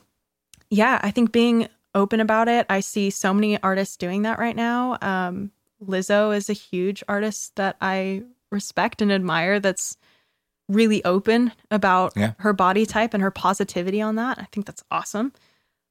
[0.68, 4.56] yeah i think being open about it i see so many artists doing that right
[4.56, 5.50] now um
[5.84, 9.96] lizzo is a huge artist that i respect and admire that's
[10.68, 12.32] really open about Yeah.
[12.38, 15.32] her body type and her positivity on that i think that's awesome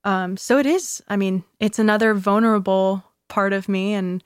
[0.04, 4.24] um so it is i mean it's another vulnerable part of me and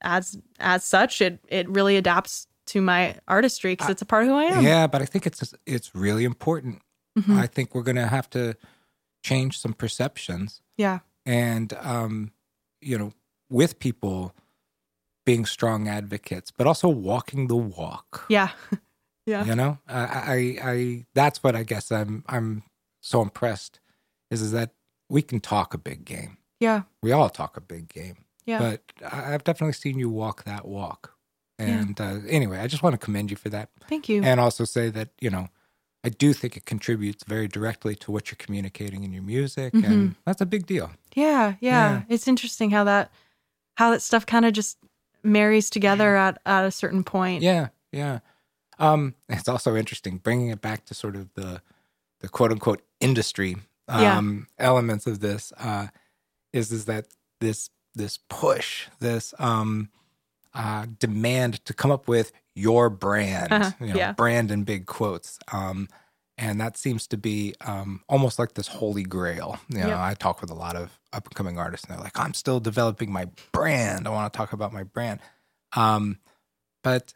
[0.00, 4.28] as as such it it really adapts to my artistry because it's a part of
[4.28, 6.80] who i am Yeah, but I think it's it's really important.
[7.18, 7.36] Mhm.
[7.36, 8.54] I think we're going to have to
[9.24, 12.32] change some perceptions yeah and um
[12.80, 13.12] you know,
[13.50, 14.34] with people
[15.26, 18.24] being strong advocates, but also walking the walk.
[18.28, 18.50] yeah
[19.26, 22.62] yeah You know, I, I, I, that's what I guess I'm, I'm
[23.02, 23.80] so impressed
[24.30, 24.70] is, is that
[25.10, 26.37] we can talk a big game.
[26.60, 30.66] Yeah We all talk a big game, yeah but I've definitely seen you walk that
[30.66, 31.14] walk.
[31.60, 33.70] And uh, anyway, I just want to commend you for that.
[33.88, 34.22] Thank you.
[34.22, 35.48] And also say that, you know,
[36.04, 39.74] I do think it contributes very directly to what you're communicating in your music.
[39.74, 40.92] And that's a big deal.
[41.16, 42.02] yeah, yeah, Yeah.
[42.08, 43.10] It's interesting how that
[43.74, 44.78] how that stuff kind of just
[45.24, 47.42] marries together at at a certain point.
[47.42, 48.20] Yeah, yeah.
[48.78, 51.60] Um, it's also interesting bringing it back to sort of the
[52.20, 53.56] the quote unquote industry
[53.88, 54.16] Yeah.
[54.16, 55.52] um, elements of this.
[55.58, 55.88] Uh,
[56.52, 57.06] is is that
[57.40, 59.88] this this push, this um,
[60.54, 64.12] uh, demand to come up with your brand, Uh-huh, you know, yeah.
[64.12, 65.38] brand in big quotes.
[65.52, 65.88] Um,
[66.36, 69.58] and that seems to be um, almost like this holy grail.
[69.68, 69.98] You know, Yep.
[69.98, 72.60] I talk with a lot of up and coming artists, and they're like, "I'm still
[72.60, 74.06] developing my brand.
[74.06, 75.20] I want to talk about my brand."
[75.74, 76.18] Um,
[76.84, 77.14] but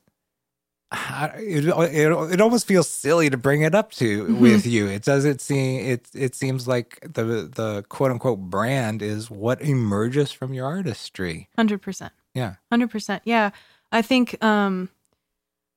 [1.36, 4.40] it, it it almost feels silly to bring it up to Mm-hmm.
[4.40, 4.86] with you.
[4.88, 7.24] It doesn't seem it it seems like the
[7.54, 11.48] the quote unquote brand is what emerges from your artistry.
[11.56, 12.12] Hundred percent.
[12.34, 12.54] Yeah.
[12.70, 13.22] Hundred percent.
[13.24, 13.50] Yeah.
[13.90, 14.88] I think um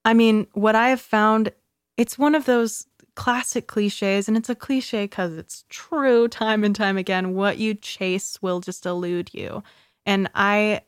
[0.04, 1.52] I mean what I have found
[1.98, 6.76] it's one of those classic cliches and it's a cliche because it's true time and
[6.76, 7.34] time again.
[7.34, 9.64] What you chase will just elude you.
[10.06, 10.82] And I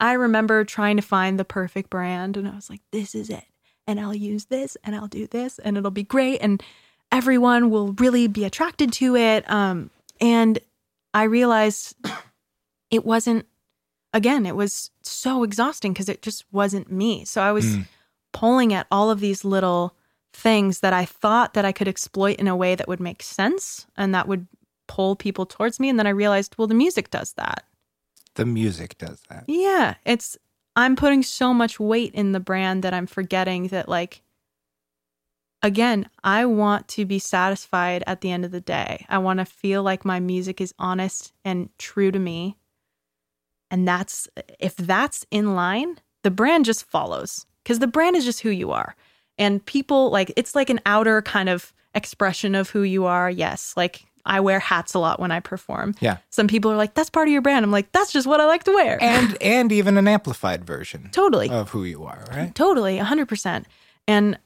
[0.00, 3.44] I remember trying to find the perfect brand and I was like, this is it.
[3.86, 6.62] And I'll use this and I'll do this and it'll be great and
[7.12, 9.48] everyone will really be attracted to it.
[9.50, 10.58] Um and
[11.12, 11.96] I realized
[12.90, 13.46] it wasn't
[14.12, 17.24] again, it was so exhausting because it just wasn't me.
[17.24, 17.86] So I was Mm.
[18.32, 19.94] pulling at all of these little
[20.32, 23.86] things that I thought that I could exploit in a way that would make sense
[23.96, 24.46] and that would
[24.86, 25.88] pull people towards me.
[25.88, 27.64] And then I realized, well, the music does that.
[28.36, 29.44] The music does that.
[29.48, 29.94] Yeah.
[30.04, 30.38] It's,
[30.76, 34.22] I'm putting so much weight in the brand that I'm forgetting that, like,
[35.62, 39.04] again, I want to be satisfied at the end of the day.
[39.08, 42.56] I want to feel like my music is honest and true to me.
[43.70, 48.40] And that's, if that's in line, the brand just follows because the brand is just
[48.40, 48.96] who you are.
[49.38, 53.30] And people, like, it's like an outer kind of expression of who you are.
[53.30, 53.74] Yes.
[53.76, 55.94] Like, I wear hats a lot when I perform.
[56.00, 56.18] Yeah.
[56.30, 57.64] Some people are like, that's part of your brand.
[57.64, 59.02] I'm like, that's just what I like to wear.
[59.02, 61.48] And and even an amplified version totally.
[61.48, 62.54] of who you are, right?
[62.54, 63.64] Totally, 100%.
[64.06, 64.38] And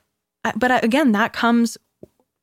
[0.44, 1.78] uh, but uh, again, that comes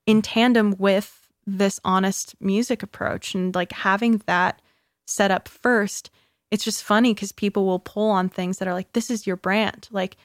[0.05, 4.61] in tandem with this honest music approach and like having that
[5.05, 6.09] set up first.
[6.49, 9.37] It's just funny cuz people will pull on things that are like this is your
[9.37, 9.87] brand.
[9.91, 10.17] Like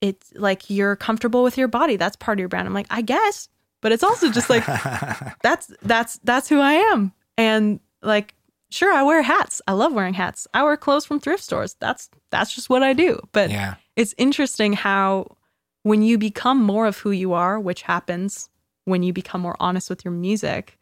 [0.00, 1.96] it's like you're comfortable with your body.
[1.96, 2.66] That's part of your brand.
[2.66, 3.48] I'm like, I guess,
[3.80, 4.64] but it's also just like
[5.42, 7.12] that's that's that's who I am.
[7.36, 8.34] And like
[8.70, 9.60] sure I wear hats.
[9.66, 10.46] I love wearing hats.
[10.54, 11.76] I wear clothes from thrift stores.
[11.80, 13.20] That's that's just what I do.
[13.32, 13.74] But yeah.
[13.96, 15.36] it's interesting how
[15.82, 18.48] when you become more of who you are, which happens
[18.84, 20.78] when you become more honest with your music,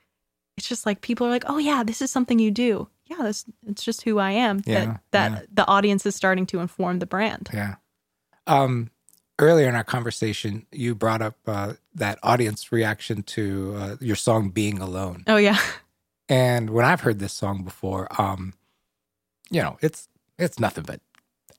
[0.57, 3.45] it's just like people are like, "Oh yeah, this is something you do." Yeah, this
[3.67, 4.61] it's just who I am.
[4.67, 5.47] Yeah, that that yeah.
[5.53, 7.49] the audience is starting to inform the brand.
[7.53, 7.77] Yeah.
[8.47, 8.91] Um,
[9.39, 14.51] earlier in our conversation, you brought up uh, that audience reaction to uh, your song
[14.51, 15.59] "Being Alone," Oh yeah.
[16.29, 18.55] and when I've heard this song before, um,
[19.51, 21.01] you know, it's it's nothing but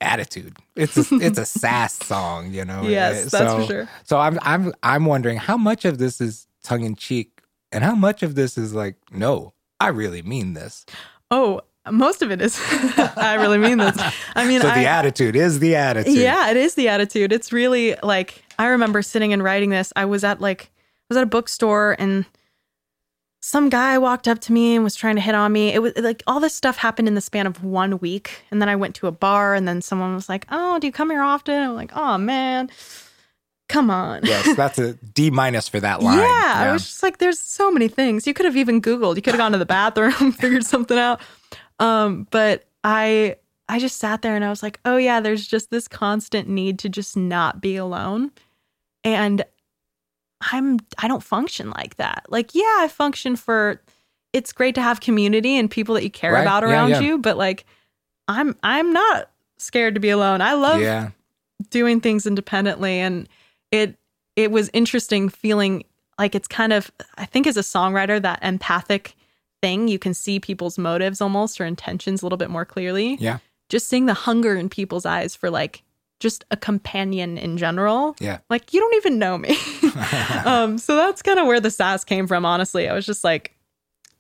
[0.02, 0.58] attitude.
[0.76, 2.84] It's a, it's a sass song, you know.
[2.84, 3.90] Yes, that's so, for sure.
[4.04, 7.96] So I'm I'm I'm wondering how much of this is tongue in cheek, and how
[7.96, 10.86] much of this is like, no, I really mean this.
[11.32, 12.60] Oh, most of it is.
[13.16, 13.98] I really mean this.
[14.36, 16.16] I mean, So I, the attitude is the attitude.
[16.16, 17.32] Yeah, it is the attitude.
[17.32, 19.94] It's really like I remember sitting and writing this.
[19.96, 22.26] I was at like I was at a bookstore and
[23.42, 25.74] some guy walked up to me and was trying to hit on me.
[25.74, 28.44] It was like all this stuff happened in the span of one week.
[28.52, 30.94] And then I went to a bar and then someone was like, "Oh, do you
[30.94, 32.70] come here often?" I'm like, "Oh man.
[33.70, 36.18] Come on." Yes, that's a D minus for that line.
[36.20, 38.28] Yeah, I was just like, there's so many things.
[38.28, 39.16] You could have even Googled.
[39.16, 41.22] You could have gone to the bathroom, figured something out.
[41.80, 43.36] Um, but I
[43.68, 46.80] I just sat there and I was like, oh yeah, there's just this constant need
[46.80, 48.32] to just not be alone.
[49.04, 49.44] And
[50.52, 52.26] I'm I don't function like that.
[52.30, 53.82] Like, yeah, I function for
[54.34, 57.00] it's great to have community and people that you care Right, about yeah, around yeah.
[57.02, 57.66] you, but like
[58.28, 60.42] I'm I'm not scared to be alone.
[60.42, 61.10] I love yeah.
[61.70, 63.28] doing things independently and
[63.72, 63.96] it
[64.36, 65.84] it was interesting feeling
[66.18, 69.16] like it's kind of i think as a songwriter that empathic
[69.62, 73.40] thing you can see people's motives almost or intentions a little bit more clearly Yeah.
[73.70, 75.84] just seeing the hunger in people's eyes for like
[76.20, 78.40] just a companion in general Yeah.
[78.50, 79.58] like you don't even know me
[80.46, 83.56] um so that's kind of where the sass came from honestly i was just like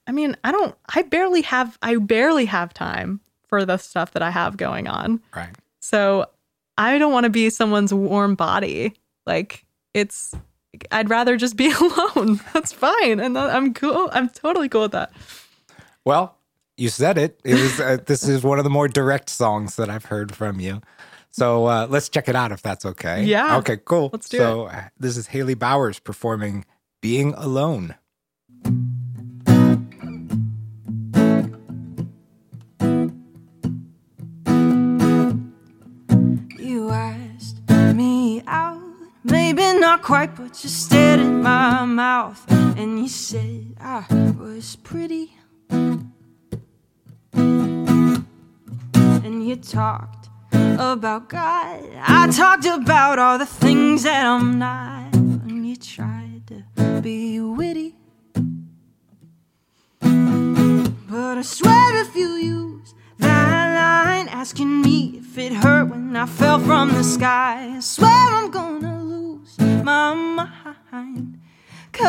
[0.07, 4.21] i mean i don't i barely have i barely have time for the stuff that
[4.21, 5.49] i have going on Right.
[5.79, 6.27] so
[6.77, 8.93] I don't want to be someone's warm body.
[9.25, 10.33] Like it's
[10.91, 12.39] I'd rather just be alone.
[12.53, 13.19] That's fine.
[13.19, 14.09] And I'm cool.
[14.13, 15.11] I'm totally cool with that.
[16.05, 16.37] Well,
[16.77, 17.39] you said it.
[17.43, 17.79] It was.
[17.79, 20.81] Uh, this is one of the more direct songs that I've heard from you.
[21.31, 23.23] So uh, let's check it out if that's okay.
[23.23, 23.57] Yeah.
[23.57, 24.09] Okay, cool.
[24.11, 24.39] Let's do it.
[24.39, 26.65] so, uh, this is Haley Bowers performing
[27.01, 27.95] Being Alone.
[39.89, 42.45] Not quite, but you stared in my mouth
[42.77, 44.05] and you said I
[44.39, 45.33] was pretty.
[49.25, 55.67] And you talked about God, I talked about all the things that I'm not, and
[55.67, 57.95] you tried to be witty.
[61.11, 66.27] But I swear if you use that line asking me if it hurt when I
[66.27, 68.88] fell from the sky, I swear I'm gonna
[69.59, 71.39] my mind.
[71.91, 72.07] Cause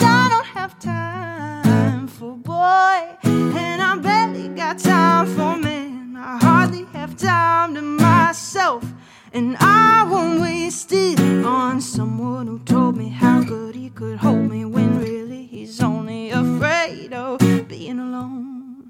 [0.00, 6.16] I don't have time for boy, and I barely got time for man.
[6.16, 8.84] I hardly have time to myself,
[9.32, 14.50] and I won't waste it on someone who told me how good he could hold
[14.50, 17.38] me when really he's only afraid of
[17.68, 18.88] being alone.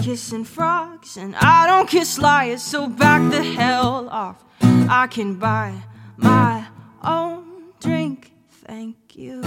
[0.00, 4.44] kissing frogs and I don't kiss liars, so back the hell off.
[4.62, 5.74] I can buy
[6.16, 6.68] my
[7.02, 8.32] own drink,
[8.64, 9.42] thank you.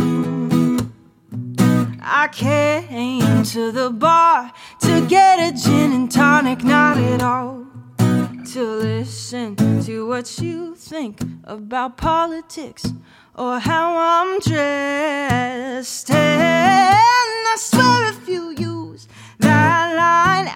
[2.02, 4.52] I came to the bar
[4.82, 7.66] to get a gin and tonic, not at all.
[7.98, 12.92] To listen to what you think about politics
[13.36, 16.12] or how I'm dressed.
[16.12, 18.54] And I swear if you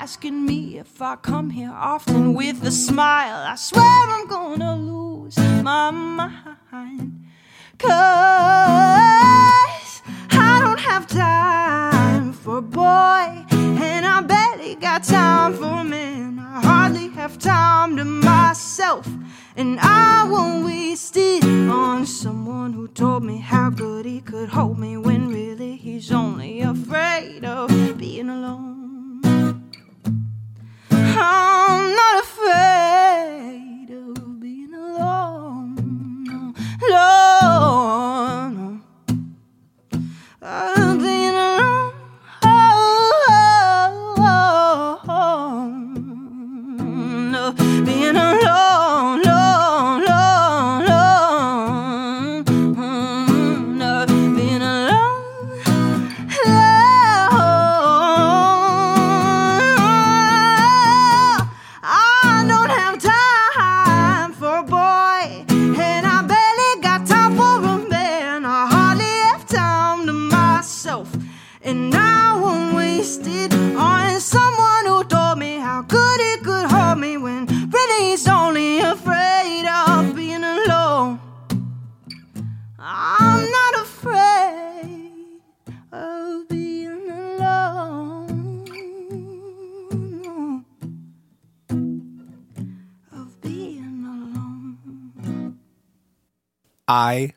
[0.08, 5.36] asking me if I come here often with a smile, I swear I'm gonna lose
[5.38, 7.26] my mind.
[7.78, 7.91] Cause
[10.32, 16.39] I don't have time for a boy, and I barely got time for a man.
[16.39, 19.05] I hardly have time to myself,
[19.58, 24.80] and I won't waste it on someone who told me how good he could hold
[24.80, 28.86] me when really he's only afraid of being alone.
[31.20, 35.78] I'm not afraid of being alone.
[40.41, 40.76] Of
[96.88, 97.33] I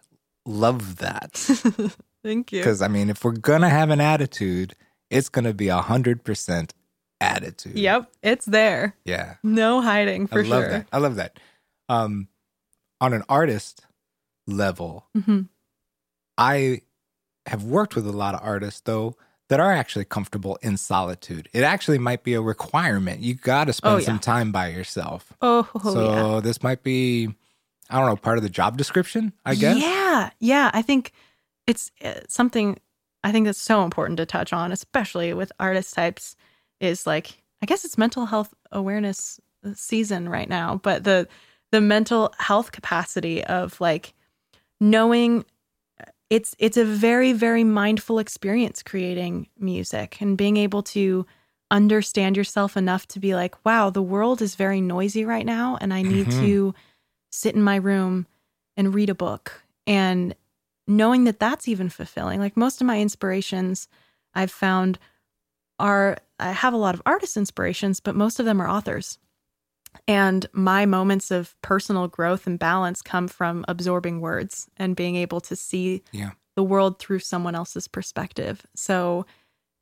[0.46, 1.32] love that.
[2.24, 2.60] Thank you.
[2.60, 4.74] Because, I mean, if we're going to have an attitude,
[5.10, 6.70] it's going to be a 100%
[7.20, 7.76] attitude.
[7.78, 8.96] Yep, it's there.
[9.04, 9.34] Yeah.
[9.42, 10.54] No hiding for sure.
[10.54, 10.70] I love sure.
[10.70, 10.86] that.
[10.92, 11.40] I love that.
[11.88, 12.28] Um,
[13.00, 13.86] on an artist
[14.46, 15.48] level, Mhm.
[16.38, 16.82] I
[17.46, 19.16] have worked with a lot of artists, though,
[19.48, 21.48] that are actually comfortable in solitude.
[21.52, 23.20] It actually might be a requirement.
[23.20, 24.04] You got to spend Oh, yeah.
[24.06, 25.32] some time by yourself.
[25.42, 26.40] Oh, so yeah.
[26.40, 27.34] this might be,
[27.90, 29.76] I don't know, part of the job description, I guess.
[29.78, 30.70] Yeah, yeah.
[30.72, 31.12] I think
[31.66, 32.78] it's uh, something
[33.22, 36.36] I think that's so important to touch on, especially with artist types.
[36.80, 39.38] Is like I guess it's mental health awareness
[39.74, 41.28] season right now, but the
[41.72, 44.14] the mental health capacity of like
[44.80, 45.44] knowing
[46.30, 51.26] it's it's a very very mindful experience creating music and being able to
[51.70, 55.94] understand yourself enough to be like wow the world is very noisy right now and
[55.94, 56.40] i need Mhm.
[56.40, 56.74] to
[57.30, 58.26] sit in my room
[58.76, 60.34] and read a book and
[60.86, 63.88] knowing that that's even fulfilling like most of my inspirations
[64.34, 64.98] i've found
[65.78, 69.18] are i have a lot of artist inspirations but most of them are authors
[70.06, 75.40] and my moments of personal growth and balance come from absorbing words and being able
[75.42, 76.30] to see Yeah.
[76.56, 78.64] the world through someone else's perspective.
[78.76, 79.26] So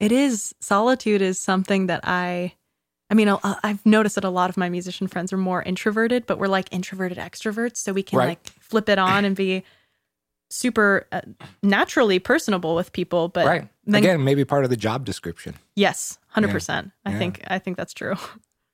[0.00, 2.54] it is solitude is something that I
[3.10, 6.26] I mean, i I've noticed that a lot of my musician friends are more introverted,
[6.26, 8.28] but we're like introverted extroverts, so we can Right.
[8.28, 9.62] like flip it on and be
[10.50, 11.20] super uh,
[11.62, 13.28] naturally personable with people.
[13.28, 13.68] But right.
[13.84, 15.54] then- Again, maybe part of the job description.
[15.76, 16.92] yes, hundred percent.
[17.04, 17.18] I Yeah.
[17.18, 18.14] think I think that's true.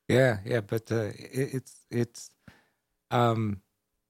[0.09, 2.31] Yeah, yeah, but uh, it, it's it's
[3.11, 3.63] um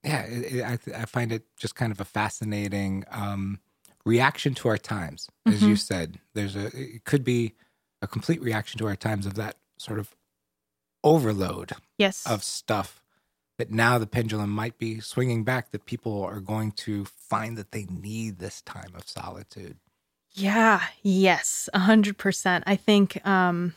[0.02, 3.60] yeah, it, it, I th- I find it just kind of a fascinating um
[4.04, 6.18] reaction to our times, as you said.
[6.34, 7.54] There's a it could be
[8.02, 10.14] a complete reaction to our times of that sort of
[11.02, 13.00] overload Yes, of stuff.
[13.56, 15.70] That now the pendulum might be swinging back.
[15.70, 19.76] That people are going to find that they need this time of solitude.
[20.32, 22.64] Yeah, yes, a hundred percent.
[22.66, 23.74] I think um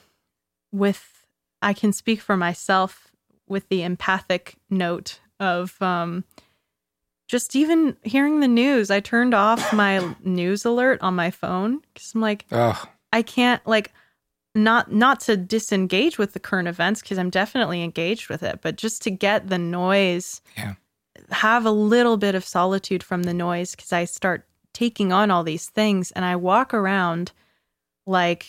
[0.72, 1.26] with
[1.62, 3.12] I can speak for myself
[3.48, 6.24] with the empathic note of um
[7.28, 8.89] just even hearing the news.
[8.89, 12.84] I turned off my news alert on my phone because I'm like, Oh,
[13.14, 13.93] I can't like
[14.58, 18.76] not not to disengage with the current events because I'm definitely engaged with it, but
[18.76, 20.74] just to get the noise, Yeah.
[21.32, 25.43] have a little bit of solitude from the noise because I start taking on all
[25.43, 27.32] these things and I walk around
[28.05, 28.45] like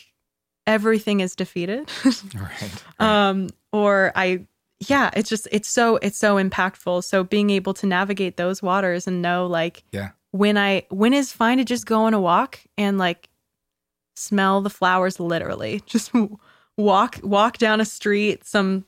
[0.67, 1.91] everything is defeated.
[2.35, 2.85] right.
[2.99, 4.47] um or I
[4.81, 7.03] yeah, it's just it's so it's so impactful.
[7.05, 10.11] So being able to navigate those waters and know like Yeah.
[10.31, 13.28] when I when is fine to just go on a walk and like
[14.19, 15.83] smell the flowers literally.
[15.87, 16.13] Just
[16.77, 18.85] walk walk down a street, some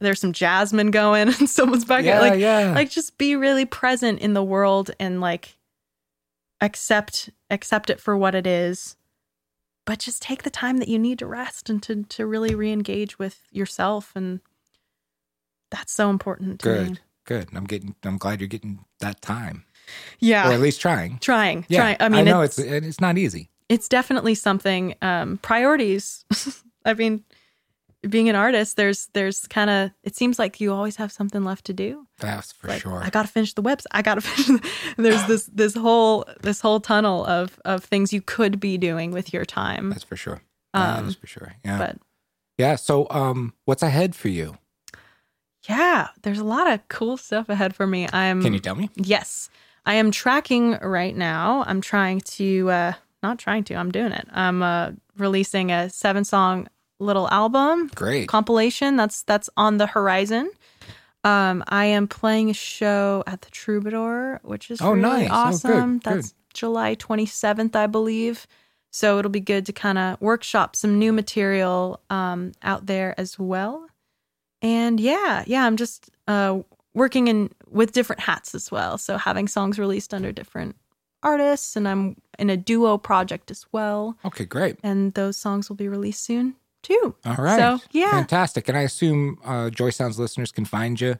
[0.00, 2.72] there's some jasmine going and someone's back Yeah, like yeah.
[2.74, 5.56] like just be really present in the world and like
[6.60, 8.96] accept accept it for what it is.
[9.84, 13.18] But just take the time that you need to rest and to to really re-engage
[13.18, 14.40] with yourself and
[15.70, 16.88] that's so important to me.
[16.88, 17.00] Good.
[17.26, 17.48] Good.
[17.54, 17.94] I'm getting.
[18.04, 19.64] I'm glad you're getting that time,
[20.20, 20.48] Yeah.
[20.48, 21.18] or at least trying.
[21.18, 21.66] trying.
[21.68, 21.96] Yeah, Trying.
[21.98, 23.50] I mean i know it's, it's it's not easy.
[23.68, 26.24] It's definitely something um priorities
[26.84, 27.24] i mean
[28.08, 31.64] being an artist there's there's kind of it seems like you always have something left
[31.66, 33.02] to do That's for Like, sure.
[33.02, 34.46] i gotta finish the website i gotta finish
[34.96, 39.10] the, there's this this whole this whole tunnel of of things you could be doing
[39.10, 40.42] with your time That's for sure.
[40.74, 41.54] Um, is for sure.
[41.64, 41.78] Yeah.
[41.78, 41.96] but
[42.58, 42.76] yeah.
[42.76, 44.58] So, um, what's ahead for you?
[45.68, 48.90] yeah there's a lot of cool stuff ahead for me i'm Can you tell me?
[48.94, 49.50] Yes.
[49.84, 51.62] I am tracking right now.
[51.66, 52.92] I'm trying to uh
[53.22, 54.26] not trying to, I'm doing it.
[54.32, 58.28] I'm uh releasing a seven song little album Great.
[58.28, 60.50] compilation that's that's on the horizon.
[61.24, 65.30] Um I am playing a show at the Troubadour, which is Oh, really nice.
[65.32, 65.92] Oh, good, awesome.
[65.98, 66.02] good.
[66.02, 68.46] That's July 27th, I believe.
[68.90, 73.38] So it'll be good to kind of workshop some new material um out there as
[73.38, 73.86] well.
[74.62, 76.60] And yeah, yeah, I'm just uh
[76.94, 78.96] working in with different hats as well.
[78.96, 80.76] So having songs released under different
[81.22, 84.16] artists and I'm in a duo project as well.
[84.24, 84.44] Okay.
[84.44, 84.76] Great.
[84.82, 87.14] And those songs will be released soon too.
[87.24, 87.58] All right.
[87.58, 88.10] So, yeah.
[88.12, 88.68] Fantastic.
[88.68, 91.18] And I assume uh, Joy Sounds listeners can find you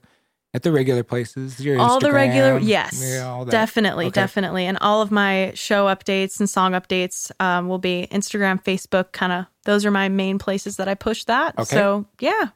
[0.54, 1.60] at the regular places.
[1.60, 3.50] Your all the regular yes Yeah, all that.
[3.50, 4.14] definitely Okay.
[4.20, 9.12] definitely and all of my show updates and song updates um, will be instagram facebook
[9.12, 11.74] kind of those are my main places that i push that Okay.
[11.76, 12.50] so yeah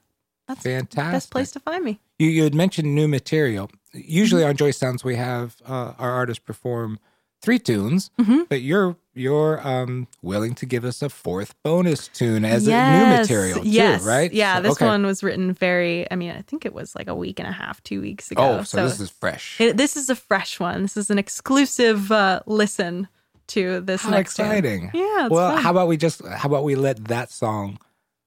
[0.48, 1.12] that's Fantastic.
[1.12, 3.70] best place to find me You, you had mentioned new material.
[3.92, 6.98] Usually on Joy Sounds, we have uh, our artists perform
[7.42, 8.48] three tunes, Mhm.
[8.48, 12.76] but you're you're um, willing to give us a fourth bonus tune as a new
[12.76, 14.32] Yes, material, yes too, right?
[14.32, 14.86] yeah So- this okay.
[14.86, 17.52] one was written very i mean i think it was like a week and a
[17.52, 19.60] half two weeks ago Oh, so, this is fresh.
[19.60, 23.08] it, this is a fresh one this is an exclusive uh, listen
[23.48, 24.46] to this How next tune.
[24.46, 24.90] exciting!
[24.94, 25.62] yeah it's well, fun.
[25.62, 27.78] how about we just how about we let that song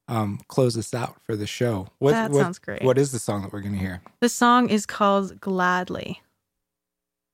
[0.09, 1.87] um, close us out for the show?
[1.99, 2.83] What, That what- sounds great.
[2.83, 4.01] What is the song that we're going to hear?
[4.19, 6.21] the song is called gladly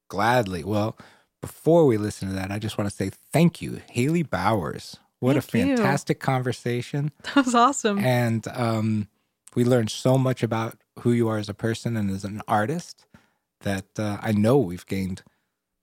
[0.10, 0.64] Gladly.
[0.64, 0.96] Well,
[1.42, 4.98] before we listen to that, I just want to say thank you, Haley Bowers.
[5.20, 5.76] What a Thank you.
[5.78, 7.12] fantastic conversation.
[7.24, 9.10] that was awesome and um,
[9.56, 13.06] we learned so much about who you are as a person and as an artist
[13.62, 15.24] that uh, I know we've gained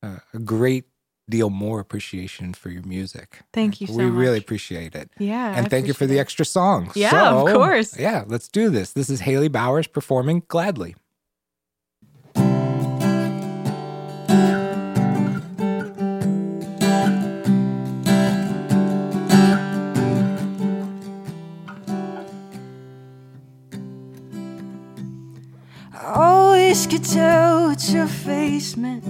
[0.03, 0.85] uh, a great
[1.29, 3.43] deal more appreciation for your music.
[3.53, 4.05] Thank you so much.
[4.05, 5.11] we really appreciate it.
[5.19, 6.91] yeah and I thank you for the extra song.
[6.95, 7.99] Yeah, of course.
[7.99, 8.93] Yeah, let's do this.
[8.93, 10.95] This is Haley Bowers performing Gladly.
[25.99, 29.05] I always could tell what your face meant.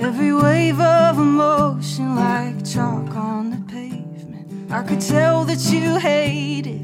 [0.00, 4.70] Every wave of emotion, like chalk on the pavement.
[4.70, 6.80] I could tell that you hated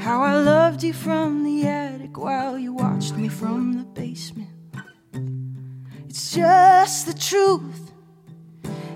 [0.00, 4.50] how I loved you from the attic while you watched me from the basement.
[6.08, 7.92] It's just the truth.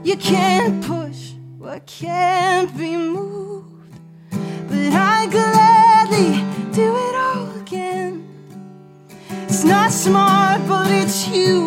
[0.03, 2.34] You can't push what can't
[11.35, 11.64] but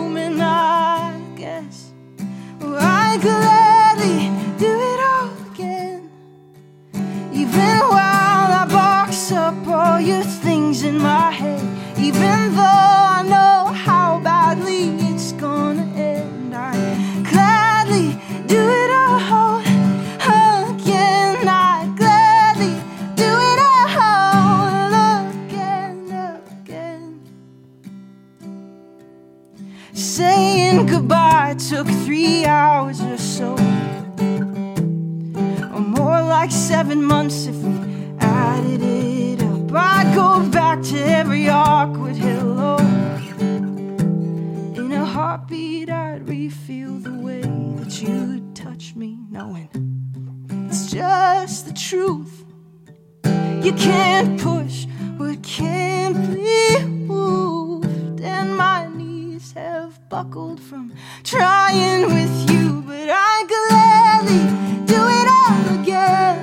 [53.68, 54.86] You can't push
[55.18, 60.94] what can't be moved, and my knees have buckled from
[61.26, 64.40] trying with you, but I gladly
[64.86, 66.40] do it all again.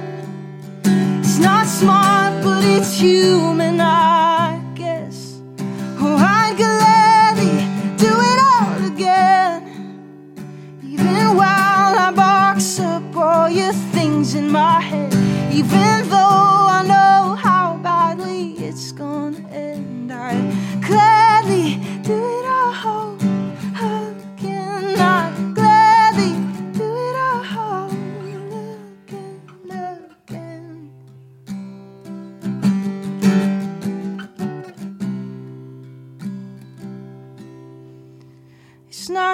[1.20, 5.40] It's not smart, but it's human, I guess.
[5.98, 7.56] Oh, I gladly
[7.96, 9.62] do it all again.
[10.84, 15.14] Even while I box up all your things in my head,
[15.54, 16.03] even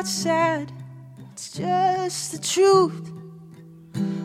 [0.01, 0.73] not sad,
[1.31, 3.13] it's just the truth.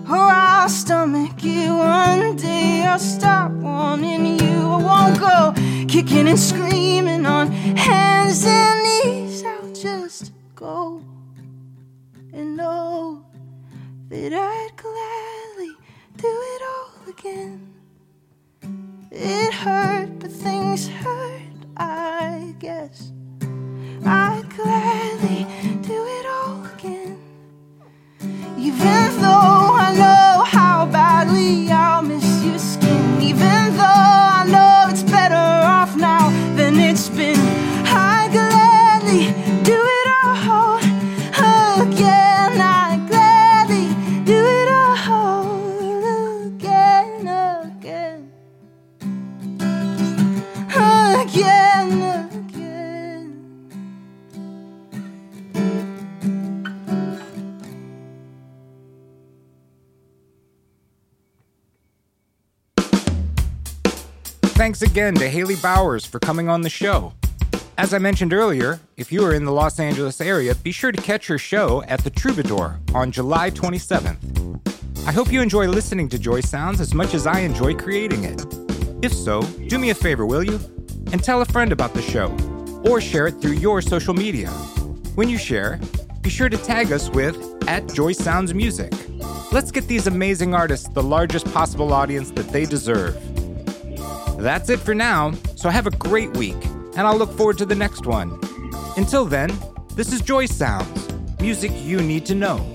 [0.09, 2.83] Or I'll stomach it one day.
[2.83, 4.69] I'll stop wanting you.
[4.69, 5.53] I won't go
[5.89, 9.43] kicking and screaming on hands and knees.
[9.43, 11.01] I'll just go
[12.31, 13.25] and know
[14.07, 15.75] that I'd gladly
[16.15, 17.73] do it all again.
[19.11, 23.11] It hurt, but things hurt, I guess.
[24.05, 25.47] I'd gladly
[25.81, 27.17] do it all again.
[28.57, 31.94] Even though I know how badly I'll
[64.65, 67.13] Thanks again to Haley Bowers for coming on the show.
[67.77, 70.99] As I mentioned earlier, if you are in the Los Angeles area, be sure to
[71.03, 75.07] catch her show at the Troubadour on July 27th.
[75.07, 78.43] I hope you enjoy listening to Joy Sounds as much as I enjoy creating it.
[79.03, 80.59] If so, do me a favor, will you?
[81.11, 82.35] And tell a friend about the show,
[82.89, 84.49] or share it through your social media.
[85.13, 85.79] When you share,
[86.23, 87.37] be sure to tag us with
[87.67, 88.91] at Joy Sounds Music.
[89.51, 93.15] Let's get these amazing artists the largest possible audience that they deserve.
[94.37, 96.57] That's it for now, so have a great week,
[96.95, 98.39] and I'll look forward to the next one.
[98.97, 99.49] Until then,
[99.95, 101.09] this is Joy Sounds,
[101.39, 102.74] music you need to know.